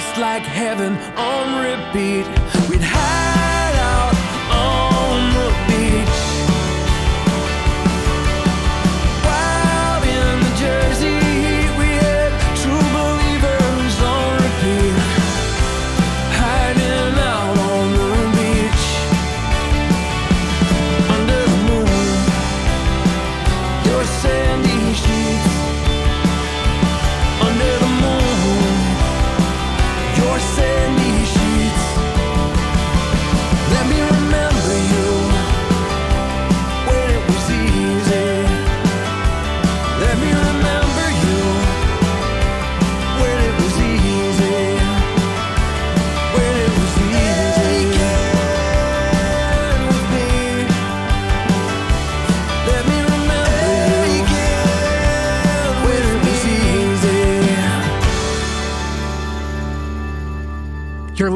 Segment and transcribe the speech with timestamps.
[0.00, 2.49] just like heaven on repeat.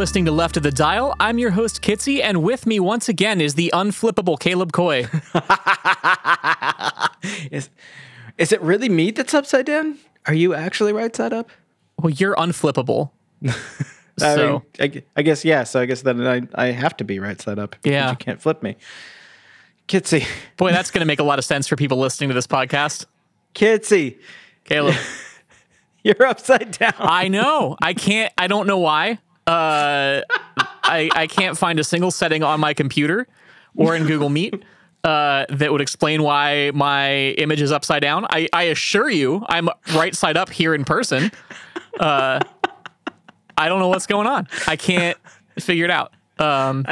[0.05, 1.17] Listening to Left of the Dial.
[1.19, 5.07] I'm your host, Kitsy, and with me once again is the unflippable Caleb Coy.
[7.51, 7.71] Is
[8.37, 9.97] is it really me that's upside down?
[10.27, 11.49] Are you actually right side up?
[11.99, 13.13] well, you're unflippable.
[13.47, 13.55] I,
[14.19, 15.65] so, mean, I, I guess yeah.
[15.65, 17.71] So I guess then I, I have to be right side up.
[17.71, 18.11] because Yeah.
[18.11, 18.77] you can't flip me.
[19.89, 20.27] Kitsy,
[20.59, 23.07] boy, that's going to make a lot of sense for people listening to this podcast.
[23.55, 24.19] Kitsy,
[24.65, 24.97] Caleb,
[26.05, 26.93] you're upside down.
[26.99, 27.79] I know.
[27.81, 29.19] I can't, I don't know why.
[29.47, 30.23] Uh,
[30.57, 33.27] I, I can't find a single setting on my computer
[33.77, 34.63] or in Google Meet
[35.03, 38.27] uh, that would explain why my image is upside down.
[38.31, 41.31] I, I assure you, I'm right side up here in person.
[41.99, 42.41] Uh,
[43.57, 44.49] I don't know what's going on.
[44.67, 45.19] I can't
[45.59, 46.13] figure it out.
[46.39, 46.87] Um,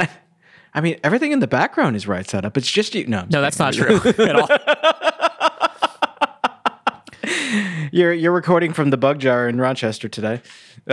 [0.73, 2.57] I mean, everything in the background is right side up.
[2.57, 3.05] It's just you.
[3.07, 4.47] No, I'm no, that's not true at all.
[7.91, 10.41] You're you're recording from the Bug Jar in Rochester today.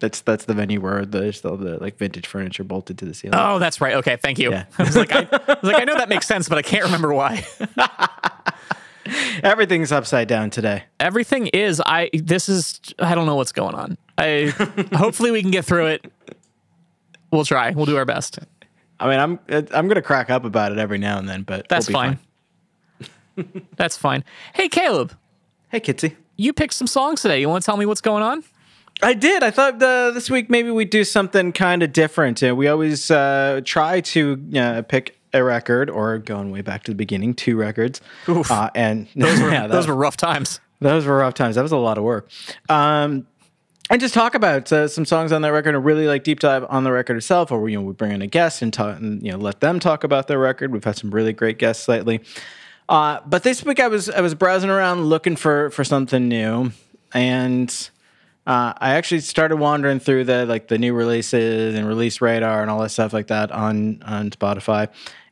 [0.00, 3.38] that's that's the venue where there's still the like vintage furniture bolted to the ceiling.
[3.38, 3.94] Oh, that's right.
[3.96, 4.50] Okay, thank you.
[4.50, 4.64] Yeah.
[4.78, 6.84] I was like, I, I was like, I know that makes sense, but I can't
[6.84, 7.46] remember why.
[9.42, 10.84] Everything's upside down today.
[11.00, 11.80] Everything is.
[11.84, 12.10] I.
[12.12, 12.80] This is.
[12.98, 13.96] I don't know what's going on.
[14.18, 14.52] I.
[14.94, 16.12] hopefully, we can get through it.
[17.32, 17.70] We'll try.
[17.70, 18.38] We'll do our best.
[19.00, 19.38] I mean, I'm
[19.72, 22.18] I'm gonna crack up about it every now and then, but That's we'll be
[23.36, 23.56] fine.
[23.76, 24.22] That's fine.
[24.52, 25.16] Hey, Caleb,
[25.70, 26.14] Hey, Kitsy.
[26.36, 27.40] you picked some songs today.
[27.40, 28.44] You want to tell me what's going on?
[29.02, 29.42] I did.
[29.42, 32.42] I thought uh, this week maybe we'd do something kind of different.
[32.42, 36.90] Uh, we always uh, try to uh, pick a record, or going way back to
[36.90, 38.00] the beginning, two records.
[38.28, 38.50] Oof.
[38.50, 40.60] Uh, and Those were, yeah, those were rough times.
[40.80, 41.54] those were rough times.
[41.54, 42.28] That was a lot of work.
[42.68, 43.26] Um,
[43.88, 46.64] and just talk about uh, some songs on that record, and really like deep dive
[46.68, 49.22] on the record itself, or you know we bring in a guest and talk, and
[49.22, 50.72] you know let them talk about their record.
[50.72, 52.20] We've had some really great guests lately.
[52.88, 56.72] Uh, but this week I was I was browsing around looking for for something new,
[57.14, 57.90] and
[58.46, 62.70] uh, I actually started wandering through the like the new releases and release radar and
[62.70, 64.88] all that stuff like that on on Spotify,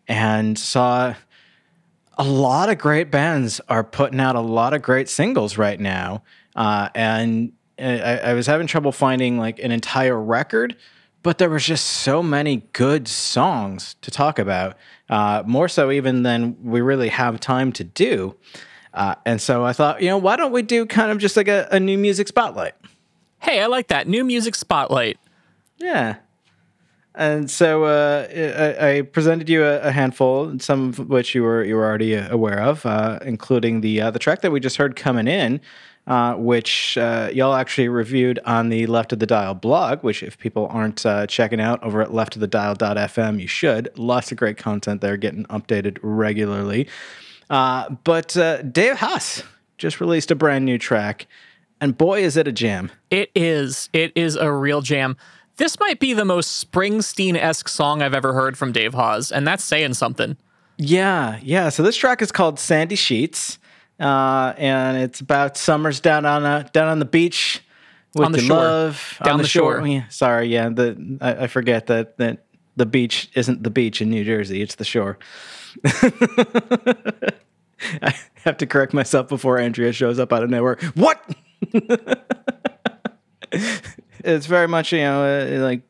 [0.06, 1.14] and saw
[2.16, 6.22] a lot of great bands are putting out a lot of great singles right now,
[6.56, 10.76] uh, and I, I was having trouble finding like an entire record,
[11.22, 14.76] but there was just so many good songs to talk about,
[15.08, 18.34] uh, more so even than we really have time to do.
[18.94, 21.46] Uh, and so I thought, you know, why don't we do kind of just like
[21.46, 22.74] a, a new music spotlight?
[23.40, 25.18] Hey, I like that new music spotlight.
[25.78, 26.16] Yeah.
[27.14, 28.28] And so uh,
[28.80, 32.14] I, I presented you a, a handful, some of which you were you were already
[32.14, 35.60] aware of, uh, including the uh, the track that we just heard coming in,
[36.06, 40.04] uh, which uh, y'all actually reviewed on the Left of the Dial blog.
[40.04, 43.88] Which, if people aren't uh, checking out over at leftofthedial.fm, you should.
[43.96, 46.88] Lots of great content there, getting updated regularly.
[47.50, 49.42] Uh, but uh, Dave Hause
[49.76, 51.26] just released a brand new track,
[51.80, 52.90] and boy, is it a jam.
[53.10, 53.88] It is.
[53.92, 55.16] It is a real jam.
[55.56, 59.46] This might be the most Springsteen esque song I've ever heard from Dave Hause, and
[59.46, 60.36] that's saying something.
[60.76, 61.68] Yeah, yeah.
[61.70, 63.58] So this track is called Sandy Sheets,
[63.98, 67.60] uh, and it's about summers down on a, down on the beach
[68.14, 68.56] with On the shore.
[68.56, 69.80] love Down on the shore.
[69.80, 70.68] Oh, yeah, sorry, yeah.
[70.68, 72.44] The I, I forget that that
[72.76, 75.18] the beach isn't the beach in New Jersey; it's the shore.
[78.02, 78.14] I
[78.44, 80.78] have to correct myself before Andrea shows up out of nowhere.
[80.94, 81.20] What?
[84.24, 85.82] it's very much you know uh, like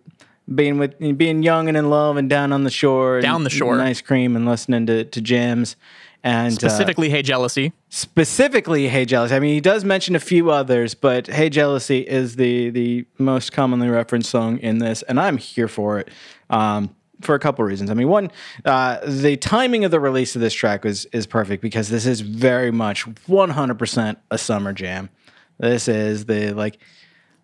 [0.55, 3.79] being with being young and in love and down on the shore, Down the shore.
[3.81, 5.77] ice cream and listening to to jams.
[6.25, 7.73] And uh, Specifically, Hey Jealousy.
[7.91, 9.35] specifically Hey Jealousy.
[9.37, 13.53] I mean, he does mention a few others, but Hey Jealousy is the the most
[13.53, 16.09] commonly referenced song in this, and I'm here for it.
[16.51, 17.91] Um, for a couple reasons.
[17.91, 18.31] I mean, one,
[18.65, 22.21] uh, the timing of the release of this track was is perfect because this is
[22.21, 25.11] very much 100% a summer jam.
[25.59, 26.79] This is the like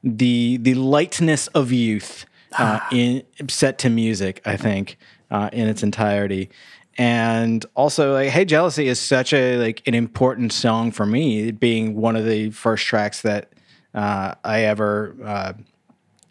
[0.03, 2.27] the the lightness of youth
[2.59, 4.41] uh, in set to music.
[4.45, 4.99] I think
[5.31, 6.51] uh, in its entirety,
[6.97, 11.61] and also like "Hey Jealousy" is such a like an important song for me, it
[11.61, 13.53] being one of the first tracks that
[13.95, 15.53] uh, I ever uh,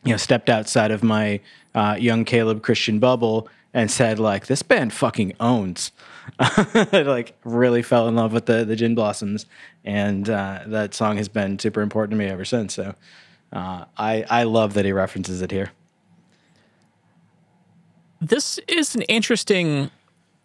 [0.04, 1.40] you know stepped outside of my
[1.76, 5.92] uh, young Caleb Christian bubble and said like this band fucking owns.
[6.40, 9.46] I, like really fell in love with the the Gin Blossoms,
[9.84, 12.74] and uh, that song has been super important to me ever since.
[12.74, 12.96] So
[13.52, 15.72] uh, I I love that he references it here.
[18.22, 19.92] This is an interesting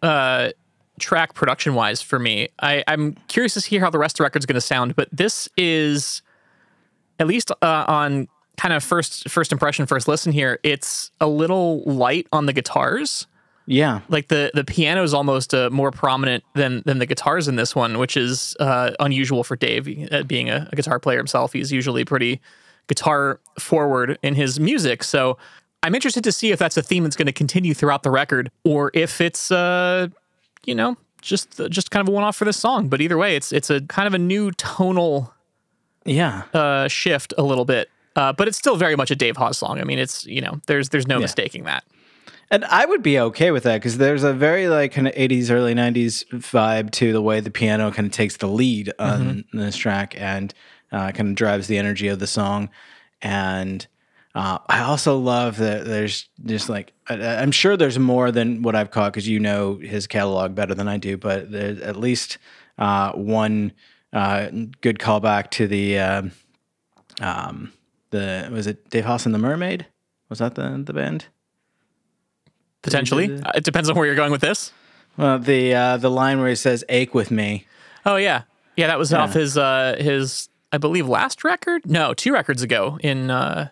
[0.01, 0.49] uh,
[0.99, 2.49] track production wise for me.
[2.61, 5.07] I, I'm curious to hear how the rest of the record's going to sound, but
[5.11, 6.21] this is
[7.19, 8.27] at least uh, on
[8.57, 10.59] kind of first first impression, first listen here.
[10.63, 13.27] It's a little light on the guitars.
[13.71, 17.55] Yeah, Like the the piano is almost uh, more prominent than than the guitars in
[17.55, 20.11] this one, which is uh, unusual for Dave.
[20.11, 22.41] Uh, being a, a guitar player himself, he's usually pretty
[22.87, 25.03] guitar forward in his music.
[25.03, 25.37] So
[25.83, 28.49] I'm interested to see if that's a theme that's going to continue throughout the record,
[28.63, 30.07] or if it's uh,
[30.65, 32.87] you know just just kind of a one off for this song.
[32.87, 35.31] But either way, it's it's a kind of a new tonal
[36.05, 37.91] yeah, uh, shift a little bit.
[38.15, 39.79] Uh, but it's still very much a Dave Hause song.
[39.79, 41.83] I mean, it's you know, there's there's no mistaking that.
[42.51, 45.51] And I would be okay with that because there's a very like kind of 80s,
[45.51, 49.75] early 90s vibe to the way the piano kind of takes the lead on this
[49.75, 50.53] track and
[50.91, 52.69] uh, kind of drives the energy of the song.
[53.21, 53.85] And
[54.33, 58.75] uh, I also love that there's just like I, I'm sure there's more than what
[58.75, 62.37] I've caught because you know his catalog better than I do, but there's at least
[62.77, 63.73] uh, one
[64.13, 64.49] uh,
[64.81, 66.31] good callback to the um,
[67.21, 67.73] um,
[68.11, 69.87] the was it Dave Hause and the Mermaid?
[70.29, 71.25] Was that the the band?
[72.81, 74.71] Potentially, Uh, it depends on where you're going with this.
[75.17, 77.65] Well, the uh, the line where he says "ache with me."
[78.05, 78.43] Oh yeah,
[78.77, 78.87] yeah.
[78.87, 81.85] That was off his uh, his I believe last record.
[81.85, 83.69] No, two records ago in uh,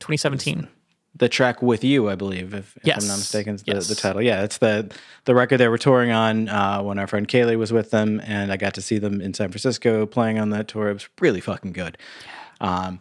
[0.00, 0.68] 2017.
[1.16, 3.88] The track with you, I believe, if, if I'm not mistaken, is the, Yes.
[3.88, 4.22] the title.
[4.22, 4.90] Yeah, it's the
[5.24, 8.52] the record they were touring on uh, when our friend Kaylee was with them, and
[8.52, 10.88] I got to see them in San Francisco playing on that tour.
[10.88, 11.98] It was really fucking good.
[12.60, 13.00] Um,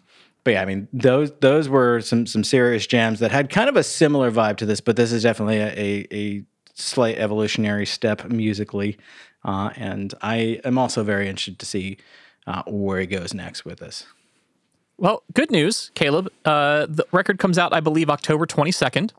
[0.50, 3.76] but yeah, I mean those those were some some serious jams that had kind of
[3.76, 8.26] a similar vibe to this, but this is definitely a a, a slight evolutionary step
[8.32, 8.98] musically,
[9.46, 11.98] uh, and I am also very interested to see
[12.48, 14.08] uh, where he goes next with this.
[14.98, 16.32] Well, good news, Caleb.
[16.44, 19.12] Uh, the record comes out, I believe, October 22nd.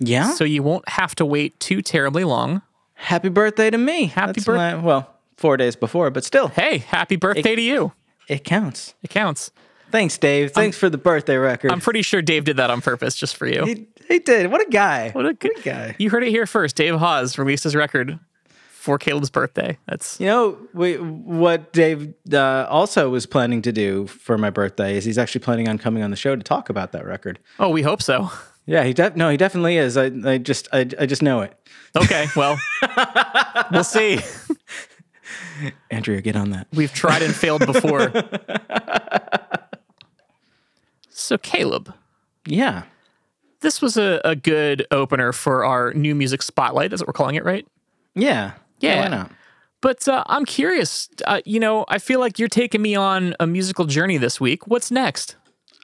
[0.00, 0.32] Yeah.
[0.32, 2.62] So you won't have to wait too terribly long.
[2.94, 4.06] Happy birthday to me.
[4.06, 4.74] Happy birthday.
[4.74, 7.92] well, four days before, but still, Hey, happy birthday to you.
[8.28, 8.94] it counts.
[9.04, 9.52] It counts.
[9.94, 10.50] Thanks, Dave.
[10.50, 11.70] Thanks for the birthday record.
[11.70, 13.64] I'm pretty sure Dave did that on purpose just for you.
[13.64, 14.50] he, he did.
[14.50, 15.10] What a guy.
[15.10, 15.94] What a good guy.
[16.00, 16.74] You heard it here first.
[16.74, 18.18] Dave Hause released his record
[18.72, 19.78] for Caleb's birthday.
[19.86, 24.96] That's You know, we, what Dave uh, also was planning to do for my birthday
[24.96, 27.38] is he's actually planning on coming on the show to talk about that record.
[27.60, 28.32] oh, we hope so.
[28.66, 29.96] Yeah, he def- no, he definitely is.
[29.96, 31.56] I, I just I, I just know it.
[31.94, 32.58] Okay, well,
[33.70, 34.18] we'll see.
[35.92, 36.66] Andrea, get on that.
[36.72, 38.10] We've tried and failed before.
[41.24, 41.92] So, Caleb,
[42.46, 42.82] Yeah.
[43.60, 46.90] this was a, a good opener for our new music spotlight.
[46.90, 47.66] That's what we're calling it, right?
[48.14, 48.52] Yeah.
[48.80, 49.02] Yeah.
[49.02, 49.30] Why not?
[49.80, 51.08] But uh, I'm curious.
[51.26, 54.66] Uh, you know, I feel like you're taking me on a musical journey this week.
[54.66, 55.36] What's next?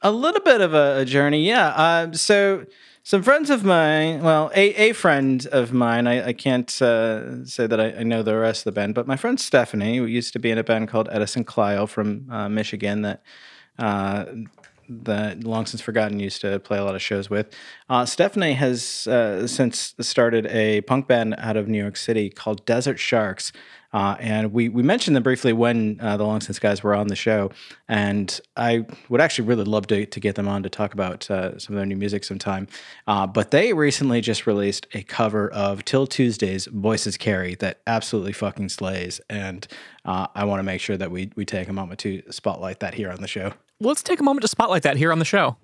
[0.03, 1.69] A little bit of a, a journey, yeah.
[1.69, 2.67] Uh, so,
[3.03, 7.67] some friends of mine, well, a, a friend of mine, I, I can't uh, say
[7.67, 10.35] that I, I know the rest of the band, but my friend Stephanie, who used
[10.35, 13.23] to be in a band called Edison Clio from uh, Michigan, that
[13.79, 14.27] uh,
[14.91, 17.55] that Long Since Forgotten used to play a lot of shows with.
[17.89, 22.65] Uh, Stephanie has uh, since started a punk band out of New York City called
[22.67, 23.53] Desert Sharks.
[23.93, 27.09] Uh, and we, we mentioned them briefly when uh, the Long Since guys were on
[27.09, 27.51] the show.
[27.89, 31.59] And I would actually really love to, to get them on to talk about uh,
[31.59, 32.69] some of their new music sometime.
[33.07, 38.33] Uh, but they recently just released a cover of 'Til Tuesday's Voices Carry that absolutely
[38.33, 39.21] fucking slays.
[39.29, 39.67] And
[40.05, 42.95] uh, I want to make sure that we, we take a moment to spotlight that
[42.95, 43.53] here on the show.
[43.81, 45.57] Let's take a moment to spotlight that here on the show.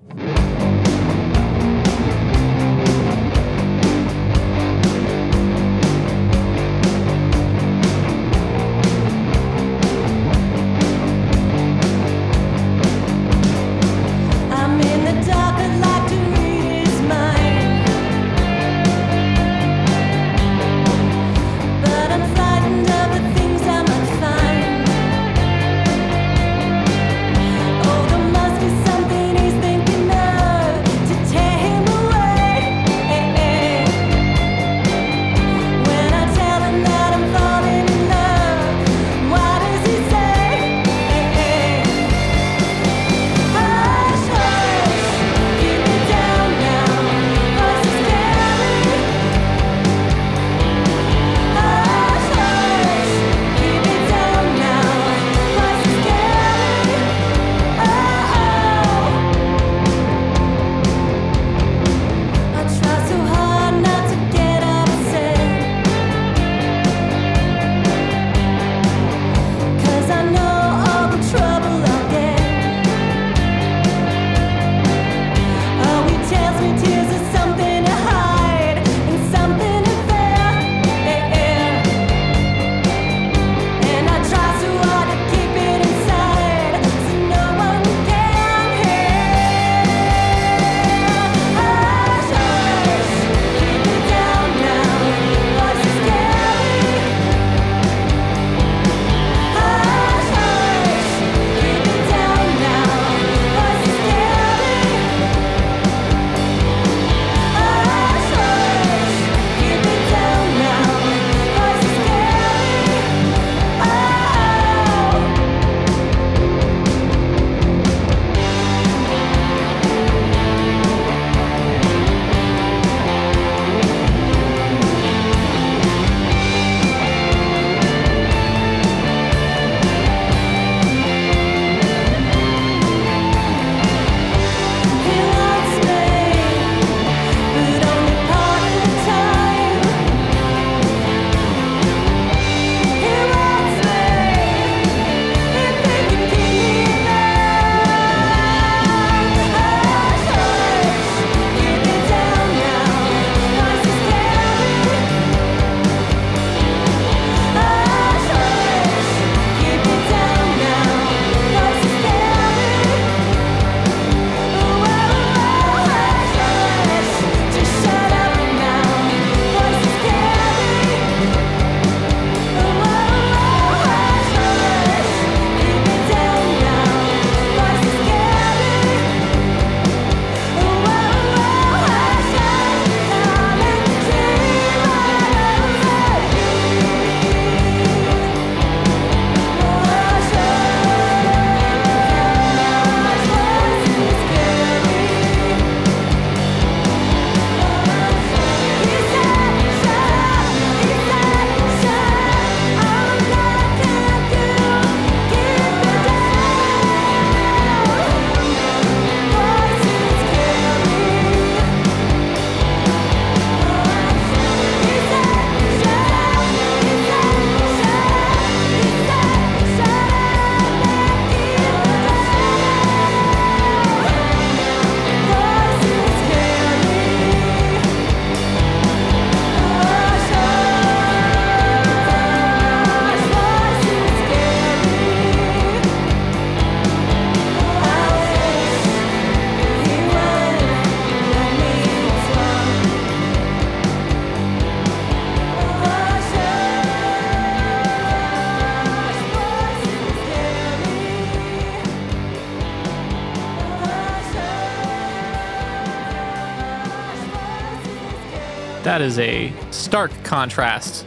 [258.96, 261.04] That is a stark contrast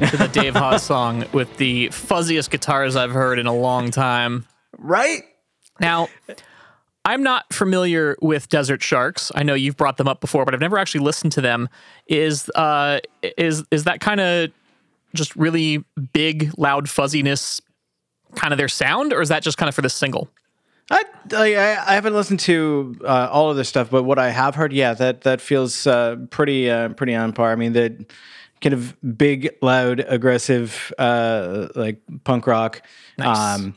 [0.00, 4.44] to the Dave Hause song with the fuzziest guitars I've heard in a long time.
[4.76, 5.22] Right?
[5.80, 6.10] Now,
[7.06, 9.32] I'm not familiar with Desert Sharks.
[9.34, 11.70] I know you've brought them up before, but I've never actually listened to them.
[12.06, 13.00] Is uh
[13.38, 14.50] is is that kind of
[15.14, 17.62] just really big, loud fuzziness
[18.34, 20.28] kind of their sound, or is that just kind of for the single?
[20.92, 24.54] I, I I haven't listened to uh, all of this stuff, but what I have
[24.54, 27.50] heard, yeah, that that feels uh, pretty uh, pretty on par.
[27.50, 28.04] I mean, the
[28.60, 32.82] kind of big, loud, aggressive, uh, like punk rock.
[33.18, 33.60] Nice.
[33.60, 33.74] Um,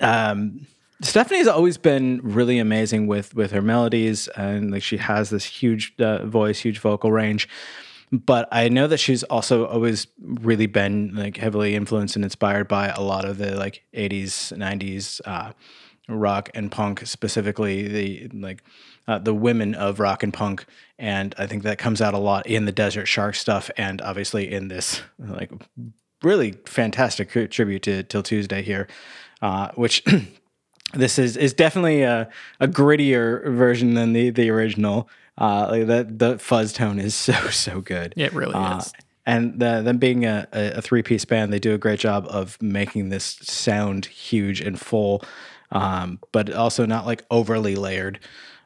[0.00, 0.66] um,
[1.00, 5.94] Stephanie's always been really amazing with with her melodies, and like she has this huge
[6.00, 7.48] uh, voice, huge vocal range.
[8.10, 12.88] But I know that she's also always really been like heavily influenced and inspired by
[12.88, 15.52] a lot of the like '80s, '90s uh,
[16.08, 18.62] rock and punk, specifically the like
[19.06, 20.64] uh, the women of rock and punk,
[20.98, 24.50] and I think that comes out a lot in the Desert Shark stuff, and obviously
[24.52, 25.50] in this like
[26.22, 28.88] really fantastic tribute to 'Til Tuesday here,
[29.42, 30.02] uh, which
[30.94, 32.28] this is is definitely a,
[32.60, 35.08] a grittier version than the the original.
[35.36, 38.12] Uh, like that the fuzz tone is so so good.
[38.16, 38.92] It really Uh, is.
[39.24, 42.26] And the, them being a, a, a three piece band, they do a great job
[42.30, 45.22] of making this sound huge and full,
[45.70, 48.18] um, but also not like overly layered.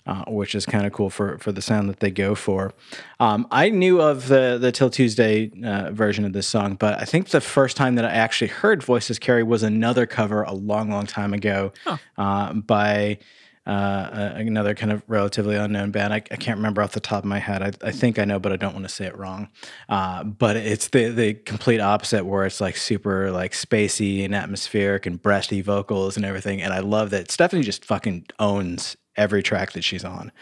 [0.04, 2.74] Uh, which is kind of cool for for the sound that they go for.
[3.20, 7.04] Um, I knew of the the 'Til Tuesday uh, version of this song, but I
[7.04, 10.90] think the first time that I actually heard Voices Carry was another cover a long,
[10.90, 11.72] long time ago
[12.18, 13.18] uh, by
[13.64, 16.12] uh, another kind of relatively unknown band.
[16.12, 17.62] I, I can't remember off the top of my head.
[17.62, 19.48] I, I think I know, but I don't want to say it wrong.
[19.88, 25.06] Uh, but it's the the complete opposite, where it's like super like spacey and atmospheric
[25.06, 26.60] and breasty vocals and everything.
[26.60, 30.32] And I love that Stephanie just fucking owns every track that she's on.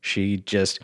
[0.00, 0.80] She just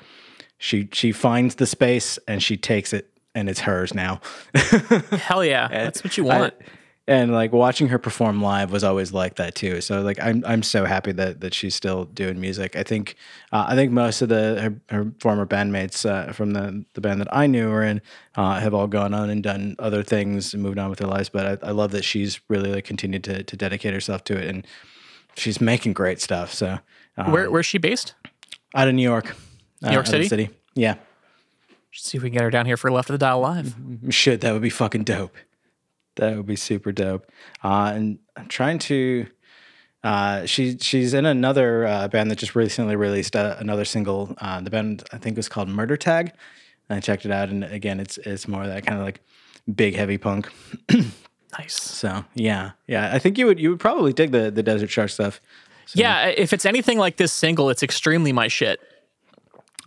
[0.59, 4.20] she she finds the space and she takes it, and it's hers now.
[4.55, 6.55] Hell yeah, that's what you want.
[6.59, 6.64] I-
[7.08, 9.80] and like watching her perform live was always like that too.
[9.80, 12.76] So like I'm I'm so happy that that she's still doing music.
[12.76, 13.16] I think
[13.52, 17.20] uh, I think most of the her, her former bandmates uh, from the the band
[17.20, 18.00] that I knew were in
[18.36, 21.28] uh, have all gone on and done other things and moved on with their lives.
[21.28, 24.46] But I, I love that she's really like continued to to dedicate herself to it
[24.46, 24.66] and
[25.34, 26.54] she's making great stuff.
[26.54, 26.78] So
[27.16, 28.14] uh, Where where's she based?
[28.74, 29.34] out of New York,
[29.82, 30.48] New York City?
[30.74, 30.94] yeah.
[31.90, 33.74] Should see if we can get her down here for Left of the Dial live.
[34.08, 35.36] Should that would be fucking dope.
[36.16, 37.31] That would be super dope.
[37.62, 39.27] Uh, and I'm trying to.
[40.05, 44.35] Uh, she she's in another uh, band that just recently released uh, another single.
[44.40, 46.33] Uh, the band I think was called Murder Tag.
[46.88, 49.20] And I checked it out, and again, it's it's more of that kind of like
[49.72, 50.51] big heavy punk.
[51.59, 51.75] Nice.
[51.75, 55.11] So yeah, yeah, I think you would you would probably dig the the Desert Shark
[55.11, 55.40] stuff.
[55.94, 58.81] Yeah, if it's anything like this single, it's extremely my shit.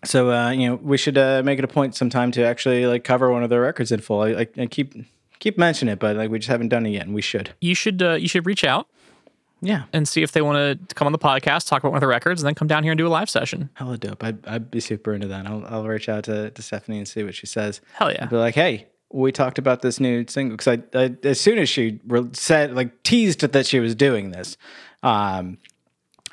[0.03, 3.03] So uh, you know, we should uh, make it a point sometime to actually like
[3.03, 4.21] cover one of their records in full.
[4.21, 4.93] I, I, I keep
[5.39, 7.53] keep mentioning it, but like we just haven't done it yet, and we should.
[7.61, 8.87] You should uh, you should reach out
[9.61, 12.01] Yeah, and see if they want to come on the podcast, talk about one of
[12.01, 13.69] the records, and then come down here and do a live session.
[13.73, 14.23] hella dope.
[14.23, 15.45] I'd, I'd be super into that.
[15.47, 17.81] I'll, I'll reach out to, to Stephanie and see what she says.
[17.93, 18.23] Hell yeah.
[18.23, 21.57] I'd be like, hey, we talked about this new single because I, I as soon
[21.57, 24.57] as she re- said like teased that she was doing this,
[25.03, 25.57] um,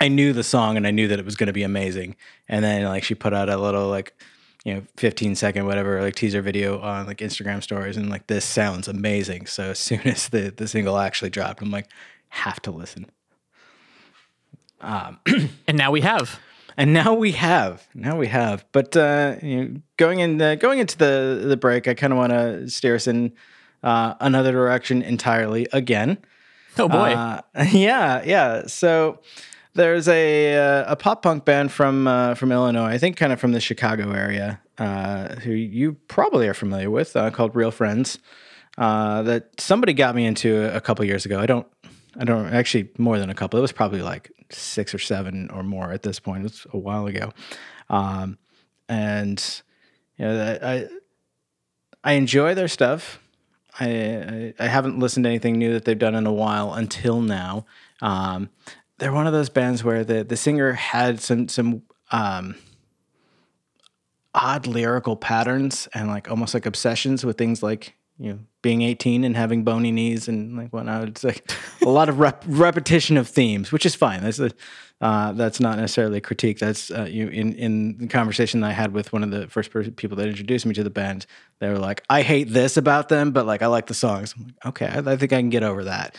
[0.00, 2.16] I knew the song and I knew that it was going to be amazing.
[2.48, 4.14] And then like she put out a little like
[4.64, 8.44] you know 15 second whatever like teaser video on like Instagram stories and like this
[8.44, 9.46] sounds amazing.
[9.46, 11.88] So as soon as the the single actually dropped, I'm like
[12.28, 13.06] have to listen.
[14.80, 15.18] um,
[15.68, 16.40] And now we have.
[16.76, 18.64] And now we have, now we have.
[18.72, 22.18] But uh, you know, going in, uh, going into the the break, I kind of
[22.18, 23.32] want to steer us in
[23.82, 26.16] uh, another direction entirely again.
[26.78, 27.12] Oh boy.
[27.12, 28.66] Uh, yeah, yeah.
[28.66, 29.20] So
[29.74, 33.40] there's a uh, a pop punk band from uh, from Illinois, I think, kind of
[33.40, 38.18] from the Chicago area, uh, who you probably are familiar with, uh, called Real Friends.
[38.78, 41.38] Uh, that somebody got me into a couple years ago.
[41.38, 41.66] I don't,
[42.18, 43.58] I don't actually more than a couple.
[43.58, 46.40] It was probably like six or seven or more at this point.
[46.40, 47.32] It was a while ago,
[47.90, 48.38] um,
[48.88, 49.62] and
[50.16, 50.88] you know, I
[52.04, 53.20] I enjoy their stuff.
[53.80, 57.20] I, I I haven't listened to anything new that they've done in a while until
[57.20, 57.66] now.
[58.00, 58.50] Um,
[59.02, 62.54] they're one of those bands where the the singer had some some um,
[64.32, 69.24] odd lyrical patterns and like almost like obsessions with things like you know being 18
[69.24, 71.08] and having bony knees and like whatnot.
[71.08, 71.50] It's like
[71.82, 74.22] a lot of rep- repetition of themes, which is fine.
[74.22, 74.52] That's a,
[75.00, 76.60] uh, that's not necessarily a critique.
[76.60, 79.72] That's uh, you in in the conversation that I had with one of the first
[79.96, 81.26] people that introduced me to the band.
[81.58, 84.44] They were like, "I hate this about them, but like I like the songs." I'm
[84.44, 86.14] like, "Okay, I, I think I can get over that."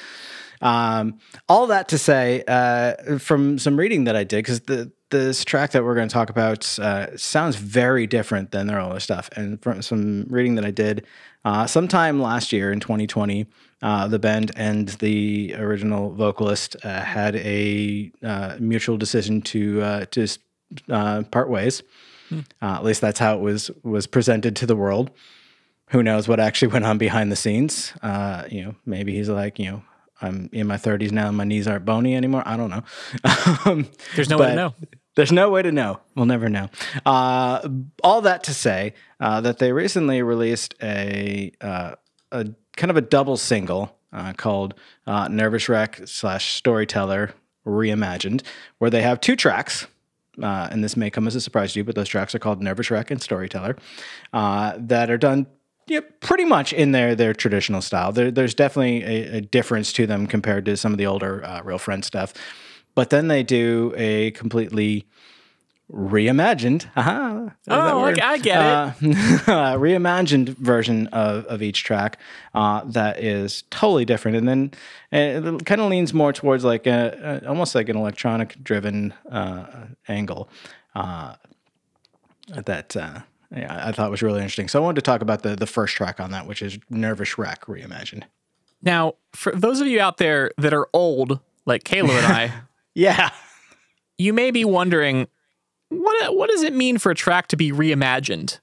[0.63, 5.45] Um, all that to say, uh, from some reading that I did, because the this
[5.45, 9.29] track that we're going to talk about uh, sounds very different than their other stuff,
[9.35, 11.05] and from some reading that I did,
[11.45, 13.45] uh, sometime last year in 2020,
[13.83, 20.05] uh, the band and the original vocalist uh, had a uh, mutual decision to uh,
[20.05, 20.27] to
[20.89, 21.83] uh, part ways.
[22.31, 25.11] Uh, at least that's how it was was presented to the world
[25.93, 27.93] who knows what actually went on behind the scenes?
[28.01, 29.83] Uh, you know, maybe he's like, you know,
[30.21, 32.43] I'm in my 30s now, and my knees aren't bony anymore.
[32.45, 32.83] I don't know.
[33.65, 34.75] um, There's no way to know.
[35.15, 35.99] There's no way to know.
[36.15, 36.69] We'll never know.
[37.05, 37.67] Uh,
[38.03, 41.95] all that to say uh, that they recently released a uh,
[42.31, 44.73] a kind of a double single uh, called
[45.05, 47.33] uh, "Nervous Wreck" slash Storyteller
[47.65, 48.41] Reimagined,
[48.79, 49.87] where they have two tracks.
[50.41, 52.61] Uh, and this may come as a surprise to you, but those tracks are called
[52.61, 53.75] "Nervous Wreck" and "Storyteller,"
[54.33, 55.45] uh, that are done
[55.87, 58.11] yeah, pretty much in their their traditional style.
[58.11, 61.61] There, there's definitely a, a difference to them compared to some of the older uh,
[61.63, 62.33] Real Friend stuff.
[62.95, 65.05] But then they do a completely
[65.91, 68.05] reimagined, aha, there's Oh.
[68.05, 69.17] I- get it.
[69.47, 72.17] Uh, reimagined version of, of each track
[72.55, 74.71] uh, that is totally different, and then
[75.11, 79.65] it kind of leans more towards like a, a almost like an electronic driven uh,
[80.07, 80.49] angle
[80.95, 81.35] uh,
[82.65, 82.95] that.
[83.55, 84.67] Yeah, I thought it was really interesting.
[84.67, 87.37] So I wanted to talk about the the first track on that, which is "Nervous
[87.37, 88.23] Wreck" reimagined.
[88.81, 92.51] Now, for those of you out there that are old, like Kayla and I,
[92.95, 93.29] Yeah,
[94.17, 95.27] you may be wondering
[95.89, 98.59] what what does it mean for a track to be reimagined?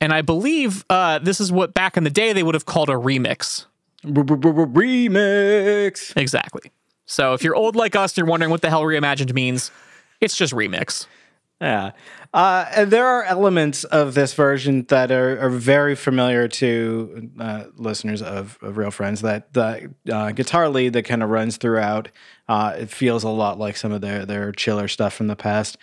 [0.00, 2.88] And I believe uh, this is what back in the day they would have called
[2.88, 3.66] a remix.
[4.04, 6.16] remix.
[6.16, 6.70] Exactly.
[7.06, 9.72] So if you're old like us and you're wondering what the hell reimagined means,
[10.20, 11.06] it's just remix.
[11.60, 11.90] Yeah.
[12.32, 17.64] Uh, and there are elements of this version that are, are very familiar to uh,
[17.74, 19.22] listeners of, of Real Friends.
[19.22, 22.10] That the uh, guitar lead that kind of runs throughout,
[22.48, 25.78] uh, it feels a lot like some of their, their chiller stuff from the past.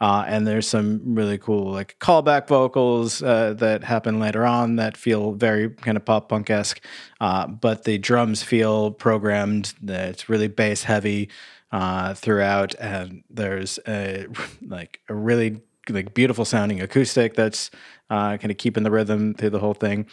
[0.00, 4.96] Uh, and there's some really cool like callback vocals uh, that happen later on that
[4.96, 6.80] feel very kind of pop punk esque.
[7.20, 9.74] But the drums feel programmed.
[9.86, 11.28] It's really bass heavy
[11.72, 14.26] uh, throughout, and there's a
[14.66, 17.70] like a really like beautiful sounding acoustic that's
[18.10, 20.06] uh, kind of keeping the rhythm through the whole thing.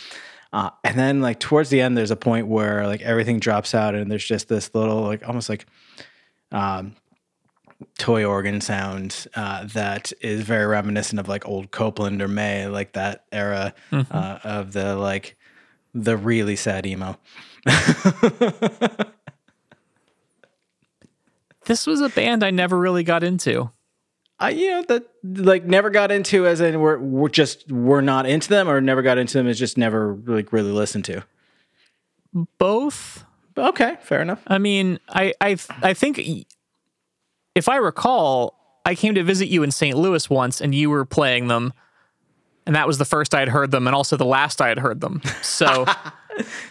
[0.54, 3.96] Uh, and then like towards the end, there's a point where like everything drops out,
[3.96, 5.66] and there's just this little like almost like
[6.52, 6.96] um,
[7.98, 12.94] toy organ sound uh, that is very reminiscent of like old Copeland or Mae, like
[12.94, 15.36] that era uh, of the like
[15.94, 17.18] the really sad emo.
[21.68, 23.72] This was a band I never really got into.
[24.40, 28.26] I you know that like never got into as in we're, we're just we're not
[28.26, 31.24] into them or never got into them as just never like really listened to.
[32.60, 33.26] Both.
[33.58, 34.42] Okay, fair enough.
[34.46, 36.22] I mean, I I I think
[37.56, 39.98] if I recall, I came to visit you in St.
[39.98, 41.74] Louis once, and you were playing them,
[42.68, 44.78] and that was the first I had heard them, and also the last I had
[44.78, 45.22] heard them.
[45.42, 45.86] So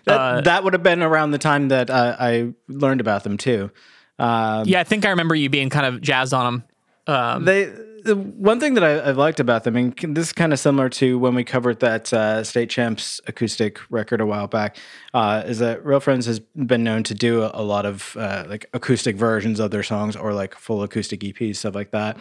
[0.05, 3.71] That, that would have been around the time that uh, I learned about them too.
[4.19, 6.65] Um, yeah, I think I remember you being kind of jazzed on them.
[7.07, 7.73] Um, they
[8.07, 10.89] the one thing that I, I've liked about them, and this is kind of similar
[10.91, 14.77] to when we covered that uh, State Champs acoustic record a while back,
[15.13, 18.45] uh, is that Real Friends has been known to do a, a lot of uh,
[18.49, 22.17] like acoustic versions of their songs or like full acoustic EPs, stuff like that.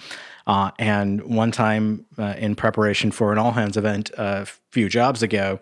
[0.47, 5.23] Uh, and one time uh, in preparation for an all hands event a few jobs
[5.23, 5.59] ago,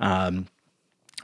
[0.00, 0.46] um,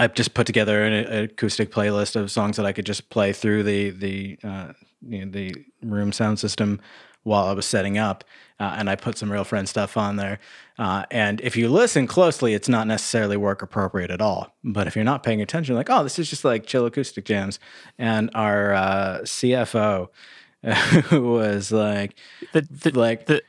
[0.03, 3.33] I just put together an, an acoustic playlist of songs that I could just play
[3.33, 6.81] through the the uh, you know, the room sound system
[7.23, 8.25] while I was setting up,
[8.59, 10.41] uh, and I put some real friend stuff on there.
[10.77, 14.57] Uh, and if you listen closely, it's not necessarily work appropriate at all.
[14.65, 17.61] But if you're not paying attention, like oh, this is just like chill acoustic jams,
[17.97, 20.09] and our uh, CFO
[21.05, 22.17] who was like
[22.53, 23.41] the, the like the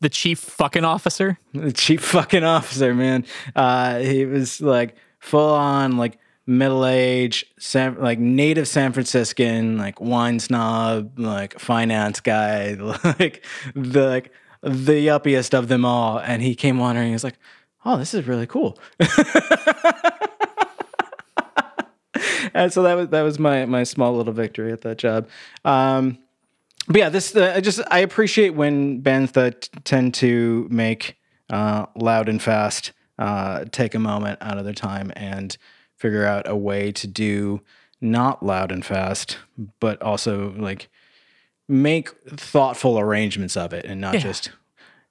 [0.00, 1.38] the chief fucking officer.
[1.52, 3.26] the chief fucking officer, man.
[3.54, 10.00] Uh, he was like full on like middle age, San, like native San Franciscan, like
[10.00, 12.72] wine snob, like finance guy,
[13.18, 16.18] like the like the yuppiest of them all.
[16.18, 17.38] And he came on and he was like,
[17.84, 18.78] "Oh, this is really cool."
[22.54, 25.28] and so that was that was my my small little victory at that job.
[25.64, 26.18] Um,
[26.88, 31.16] but yeah, this uh, I just I appreciate when bands that t- tend to make
[31.50, 35.56] uh, loud and fast uh, take a moment out of their time and
[35.96, 37.60] figure out a way to do
[38.00, 39.38] not loud and fast,
[39.80, 40.88] but also like
[41.68, 44.20] make thoughtful arrangements of it and not Yeah.
[44.20, 44.50] just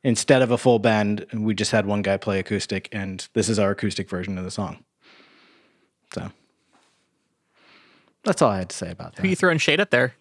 [0.04, 3.60] instead of a full band, we just had one guy play acoustic, and this is
[3.60, 4.84] our acoustic version of the song.
[6.14, 6.32] So
[8.24, 9.22] that's all I had to say about that.
[9.22, 10.14] Who you throwing shade at there?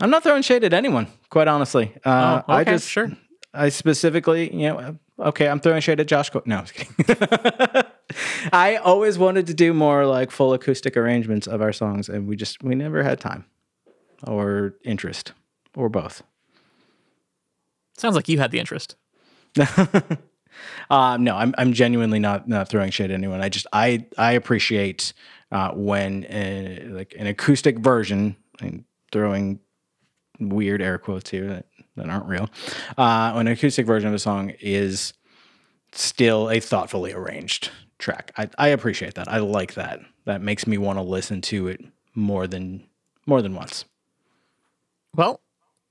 [0.00, 1.94] I'm not throwing shade at anyone, quite honestly.
[2.04, 3.10] Uh, Oh, I just, sure.
[3.54, 6.30] I specifically, you know, okay, I'm throwing shade at Josh.
[6.30, 7.16] Co- no, I was kidding.
[8.52, 12.36] I always wanted to do more like full acoustic arrangements of our songs, and we
[12.36, 13.44] just we never had time
[14.26, 15.32] or interest
[15.74, 16.22] or both.
[17.96, 18.96] Sounds like you had the interest.
[20.88, 23.40] Um, no, I'm I'm genuinely not not throwing shade at anyone.
[23.40, 25.12] I just I I appreciate
[25.52, 28.36] uh, when uh like an acoustic version.
[28.60, 29.60] I'm throwing
[30.40, 32.48] weird air quotes here that, that aren't real.
[32.96, 35.12] Uh, an acoustic version of a song is
[35.92, 38.32] still a thoughtfully arranged track.
[38.36, 39.28] I, I appreciate that.
[39.28, 40.00] I like that.
[40.24, 41.80] That makes me want to listen to it
[42.14, 42.84] more than
[43.26, 43.84] more than once.
[45.14, 45.40] Well,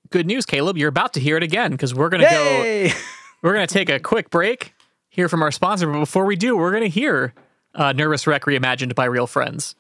[0.10, 0.78] good news, Caleb.
[0.78, 2.90] You're about to hear it again because we're gonna go.
[3.42, 4.74] We're gonna take a quick break,
[5.10, 5.86] hear from our sponsor.
[5.92, 7.32] But before we do, we're gonna hear
[7.76, 9.76] uh, "Nervous Wreck" reimagined by Real Friends.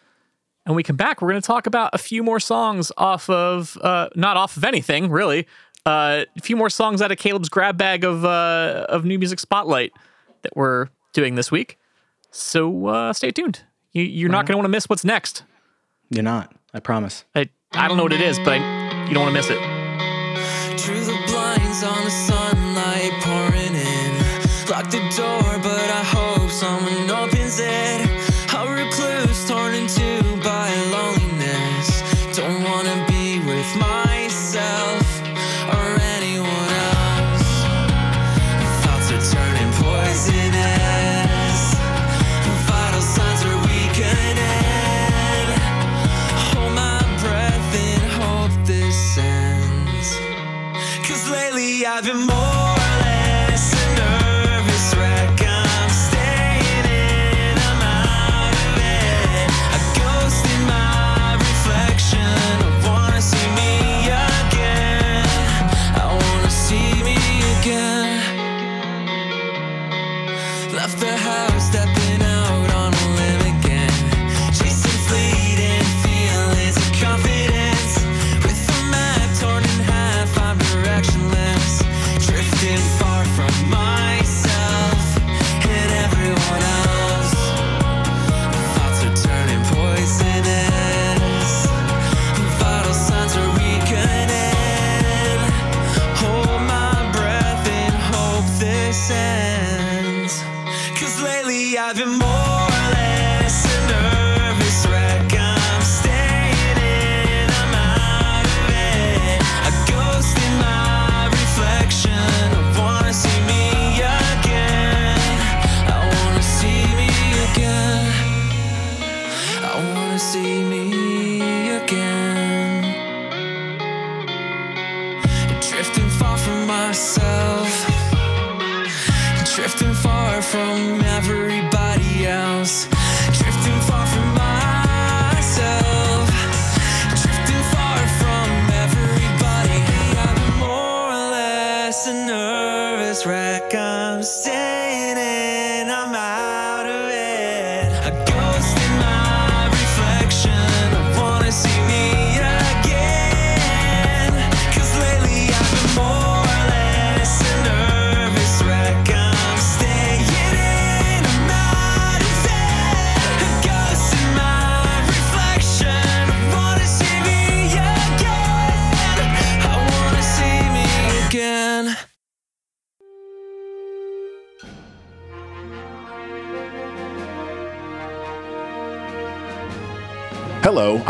[0.68, 4.10] And we come back, we're gonna talk about a few more songs off of, uh,
[4.16, 5.48] not off of anything really.
[5.86, 9.40] Uh, a few more songs out of Caleb's grab bag of uh, of new music
[9.40, 9.92] spotlight
[10.42, 11.78] that we're doing this week.
[12.32, 13.62] So uh, stay tuned.
[13.92, 15.44] You, you're not gonna want to miss what's next.
[16.10, 16.54] You're not.
[16.74, 17.24] I promise.
[17.36, 18.60] I, I don't know what it is, but
[19.08, 19.60] you don't want to miss it.
[20.78, 24.12] Drew the blinds on the sunlight pouring in.
[24.70, 25.45] Lock the door,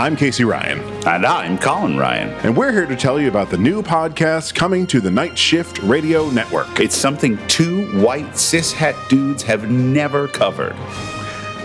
[0.06, 2.30] I'm Casey Ryan, And I'm Colin Ryan.
[2.46, 5.80] and we're here to tell you about the new podcast coming to the Night Shift
[5.80, 6.80] Radio Network.
[6.80, 10.76] It's something two white cishet dudes have never covered.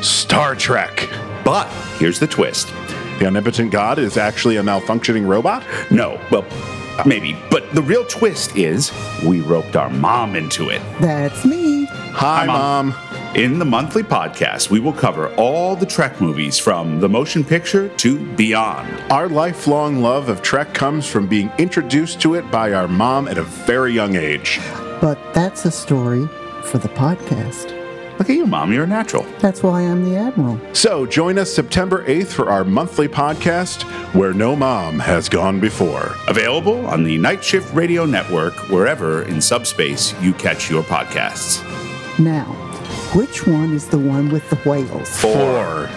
[0.02, 1.06] Star Trek.
[1.44, 1.66] But
[1.98, 2.68] here's the twist.
[3.18, 5.62] The omnipotent god is actually a malfunctioning robot?
[5.90, 6.46] No, well,
[7.04, 7.36] maybe.
[7.50, 8.90] But the real twist is
[9.22, 10.80] we roped our mom into it.
[10.98, 11.84] That's me.
[11.84, 12.88] Hi, Mom.
[12.88, 13.09] Mom.
[13.36, 17.88] In the monthly podcast, we will cover all the Trek movies from the motion picture
[17.90, 18.92] to beyond.
[19.12, 23.38] Our lifelong love of Trek comes from being introduced to it by our mom at
[23.38, 24.58] a very young age.
[25.00, 26.26] But that's a story
[26.64, 27.76] for the podcast.
[28.18, 28.72] Look at you, Mom.
[28.72, 29.24] You're a natural.
[29.38, 30.60] That's why I'm the Admiral.
[30.74, 36.16] So join us September 8th for our monthly podcast, Where No Mom Has Gone Before.
[36.26, 41.64] Available on the Night Shift Radio Network, wherever in subspace you catch your podcasts.
[42.18, 42.69] Now,
[43.14, 45.08] which one is the one with the whales?
[45.20, 45.90] Four.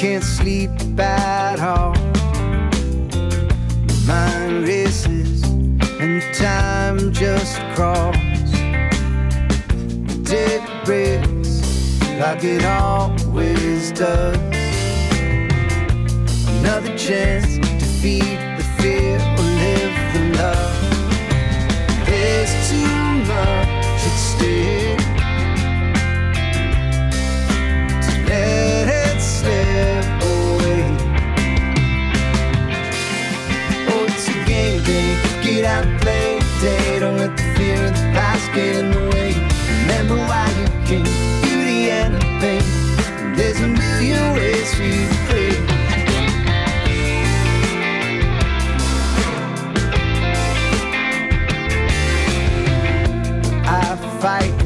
[0.00, 1.92] Can't sleep at all.
[4.06, 5.42] My mind races
[6.00, 8.16] and time just crawls.
[10.22, 11.60] Day breaks
[12.18, 14.38] like it always does.
[16.60, 22.06] Another chance to feed the fear or live the love.
[22.06, 22.99] There's too
[34.90, 35.08] day.
[35.42, 36.98] Get out play day.
[36.98, 39.30] Don't let the fear of the past get in the way.
[39.82, 41.10] Remember why you came.
[41.44, 42.64] Beauty and the pain.
[43.36, 45.52] There's a million ways for you to play.
[53.66, 54.59] I fight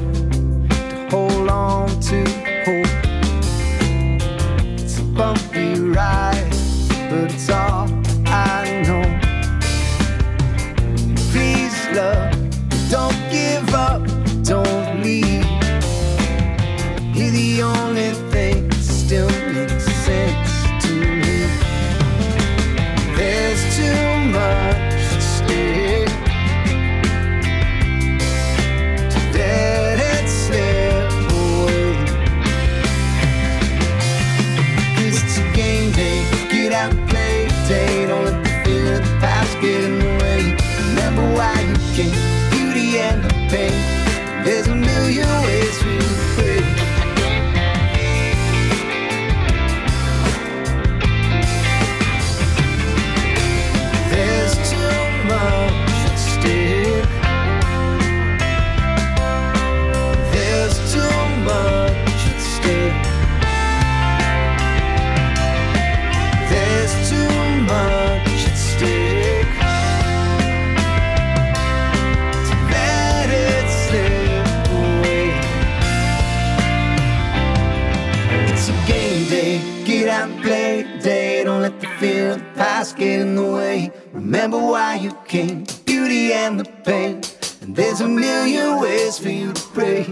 [78.86, 81.44] game day, get out and play day.
[81.44, 83.90] Don't let the fear of the past get in the way.
[84.12, 87.22] Remember why you came, beauty and the pain.
[87.62, 90.06] And there's a million ways for you to pray.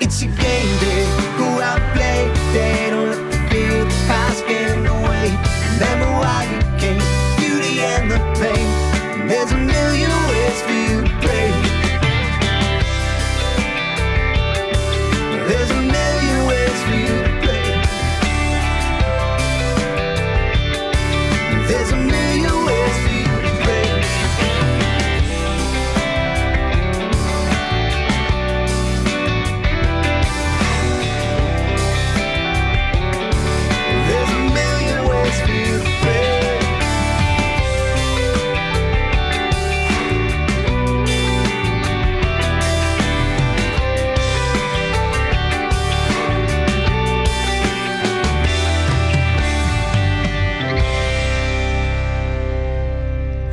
[0.00, 1.35] It's a game day,